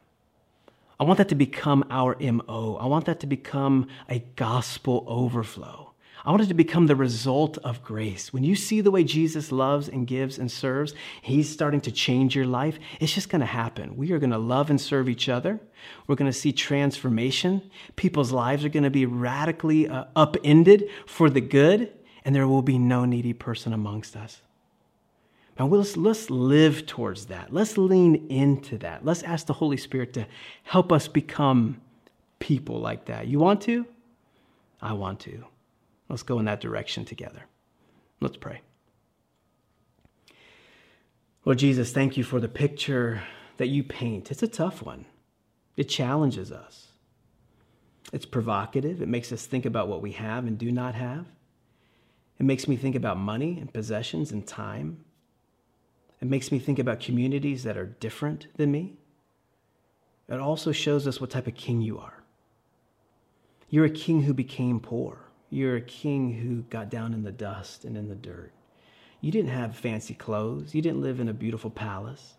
I 1.01 1.05
want 1.05 1.17
that 1.17 1.31
to 1.31 1.35
become 1.35 1.87
our 1.89 2.19
MO. 2.21 2.77
I 2.79 2.85
want 2.85 3.07
that 3.07 3.21
to 3.21 3.27
become 3.27 3.87
a 4.11 4.19
gospel 4.37 5.07
overflow. 5.09 5.95
I 6.23 6.31
want 6.31 6.43
it 6.43 6.49
to 6.49 6.55
become 6.55 6.87
the 6.87 6.95
result 6.95 7.57
of 7.65 7.83
grace. 7.83 8.31
When 8.31 8.45
you 8.45 8.55
see 8.55 8.83
the 8.83 8.91
way 8.91 9.05
Jesus 9.05 9.53
loves 9.53 9.89
and 9.89 10.07
gives 10.07 10.39
and 10.39 10.53
serves, 10.53 10.93
He's 11.23 11.49
starting 11.49 11.81
to 11.81 11.91
change 11.91 12.37
your 12.37 12.45
life. 12.45 12.79
It's 13.01 13.15
just 13.15 13.31
going 13.31 13.41
to 13.41 13.47
happen. 13.47 13.97
We 13.97 14.13
are 14.13 14.19
going 14.19 14.33
to 14.33 14.37
love 14.37 14.69
and 14.69 14.79
serve 14.79 15.09
each 15.09 15.31
other. 15.31 15.59
We're 16.07 16.17
going 16.17 16.31
to 16.31 16.39
see 16.39 16.53
transformation. 16.53 17.71
People's 17.97 18.33
lives 18.33 18.67
are 18.67 18.69
going 18.69 18.83
to 18.83 18.91
be 18.91 19.07
radically 19.07 19.89
uh, 19.89 20.05
upended 20.15 20.91
for 21.07 21.31
the 21.31 21.41
good, 21.41 21.91
and 22.23 22.35
there 22.35 22.47
will 22.47 22.61
be 22.61 22.77
no 22.77 23.07
needy 23.07 23.33
person 23.33 23.73
amongst 23.73 24.15
us. 24.15 24.43
And 25.59 25.71
let's, 25.71 25.97
let's 25.97 26.31
live 26.31 26.87
towards 26.87 27.27
that. 27.27 27.53
Let's 27.53 27.77
lean 27.77 28.27
into 28.31 28.79
that. 28.79 29.05
Let's 29.05 29.23
ask 29.23 29.47
the 29.47 29.53
Holy 29.53 29.77
Spirit 29.77 30.15
to 30.15 30.27
help 30.63 30.91
us 30.91 31.09
become 31.09 31.81
people 32.39 32.81
like 32.81 33.05
that. 33.07 33.27
You 33.27 33.39
want 33.39 33.61
to? 33.63 33.87
I 34.81 34.95
want 34.95 35.21
to. 35.21 35.45
Let's 36.09 36.23
go 36.23 36.39
in 36.39 36.47
that 36.47 36.61
direction 36.61 37.05
together. 37.05 37.43
Let's 38.21 38.37
pray. 38.37 38.63
Lord 41.45 41.59
Jesus, 41.59 41.93
thank 41.93 42.17
you 42.17 42.25
for 42.25 42.41
the 42.41 42.49
picture 42.49 43.23
that 43.57 43.69
you 43.69 43.83
paint. 43.83 44.31
It's 44.31 44.43
a 44.43 44.49
tough 44.49 44.83
one, 44.83 45.07
it 45.77 45.85
challenges 45.85 46.53
us. 46.53 46.89
It's 48.13 48.27
provocative. 48.27 49.01
It 49.01 49.09
makes 49.09 49.33
us 49.33 49.47
think 49.47 49.65
about 49.65 49.89
what 49.89 50.03
we 50.03 50.13
have 50.13 50.47
and 50.47 50.59
do 50.59 50.71
not 50.71 50.95
have. 50.95 51.25
It 52.39 52.45
makes 52.45 52.69
me 52.69 52.77
think 52.77 52.95
about 52.95 53.17
money 53.17 53.59
and 53.59 53.73
possessions 53.73 54.33
and 54.33 54.47
time. 54.47 55.05
It 56.23 56.29
makes 56.29 56.53
me 56.53 56.61
think 56.61 56.79
about 56.79 57.01
communities 57.01 57.65
that 57.65 57.77
are 57.77 57.85
different 57.85 58.47
than 58.57 58.71
me. 58.71 58.95
It 60.29 60.39
also 60.39 60.71
shows 60.71 61.09
us 61.09 61.21
what 61.21 61.31
type 61.31 61.49
of 61.49 61.57
king 61.57 61.83
you 61.83 61.99
are. 61.99 62.23
You're 63.69 63.87
a 63.87 63.91
king 63.91 64.23
who 64.23 64.33
became 64.33 64.79
poor. 64.79 65.19
You're 65.51 65.75
a 65.75 65.81
king 65.81 66.33
who 66.35 66.63
got 66.63 66.91
down 66.91 67.13
in 67.13 67.25
the 67.25 67.33
dust 67.33 67.85
and 67.85 67.97
in 67.97 68.09
the 68.09 68.15
dirt. 68.15 68.53
You 69.21 69.33
didn't 69.33 69.51
have 69.51 69.77
fancy 69.77 70.15
clothes. 70.15 70.77
You 70.77 70.81
didn't 70.81 71.03
live 71.03 71.19
in 71.19 71.29
a 71.29 71.35
beautiful 71.35 71.71
palace. 71.71 72.35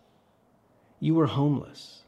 You 0.98 1.14
were 1.14 1.26
homeless. 1.26 2.04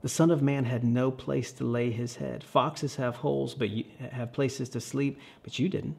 The 0.00 0.08
Son 0.08 0.30
of 0.30 0.40
Man 0.40 0.64
had 0.64 0.84
no 0.84 1.10
place 1.10 1.52
to 1.52 1.64
lay 1.64 1.90
his 1.90 2.16
head. 2.16 2.42
Foxes 2.42 2.96
have 2.96 3.16
holes, 3.16 3.54
but 3.54 3.68
you 3.68 3.84
have 4.10 4.32
places 4.32 4.70
to 4.70 4.80
sleep, 4.80 5.20
but 5.42 5.58
you 5.58 5.68
didn't. 5.68 5.98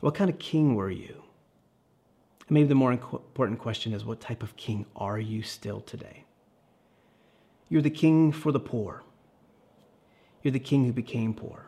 What 0.00 0.16
kind 0.16 0.28
of 0.28 0.40
king 0.40 0.74
were 0.74 0.90
you? 0.90 1.22
And 2.48 2.54
maybe 2.54 2.68
the 2.68 2.74
more 2.74 2.92
important 2.92 3.58
question 3.58 3.92
is 3.92 4.04
what 4.04 4.20
type 4.20 4.42
of 4.42 4.56
king 4.56 4.86
are 4.94 5.18
you 5.18 5.42
still 5.42 5.80
today? 5.80 6.24
You're 7.68 7.82
the 7.82 7.90
king 7.90 8.30
for 8.32 8.52
the 8.52 8.60
poor. 8.60 9.02
You're 10.42 10.52
the 10.52 10.60
king 10.60 10.84
who 10.84 10.92
became 10.92 11.34
poor 11.34 11.66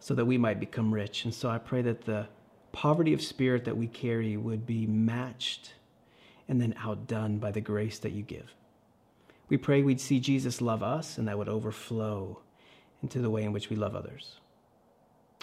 so 0.00 0.14
that 0.14 0.24
we 0.24 0.36
might 0.36 0.58
become 0.58 0.92
rich. 0.92 1.24
And 1.24 1.32
so 1.32 1.48
I 1.48 1.58
pray 1.58 1.80
that 1.82 2.04
the 2.04 2.26
poverty 2.72 3.12
of 3.14 3.22
spirit 3.22 3.64
that 3.64 3.76
we 3.76 3.86
carry 3.86 4.36
would 4.36 4.66
be 4.66 4.86
matched 4.86 5.74
and 6.48 6.60
then 6.60 6.74
outdone 6.78 7.38
by 7.38 7.52
the 7.52 7.60
grace 7.60 7.98
that 8.00 8.12
you 8.12 8.22
give. 8.22 8.54
We 9.48 9.56
pray 9.56 9.82
we'd 9.82 10.00
see 10.00 10.18
Jesus 10.18 10.60
love 10.60 10.82
us 10.82 11.18
and 11.18 11.28
that 11.28 11.38
would 11.38 11.48
overflow 11.48 12.40
into 13.02 13.20
the 13.20 13.30
way 13.30 13.44
in 13.44 13.52
which 13.52 13.70
we 13.70 13.76
love 13.76 13.94
others. 13.94 14.40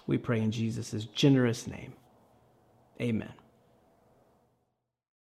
We 0.08 0.18
pray 0.18 0.42
in 0.42 0.52
Jesus' 0.52 1.06
generous 1.06 1.68
name. 1.68 1.94
Amen. 3.00 3.34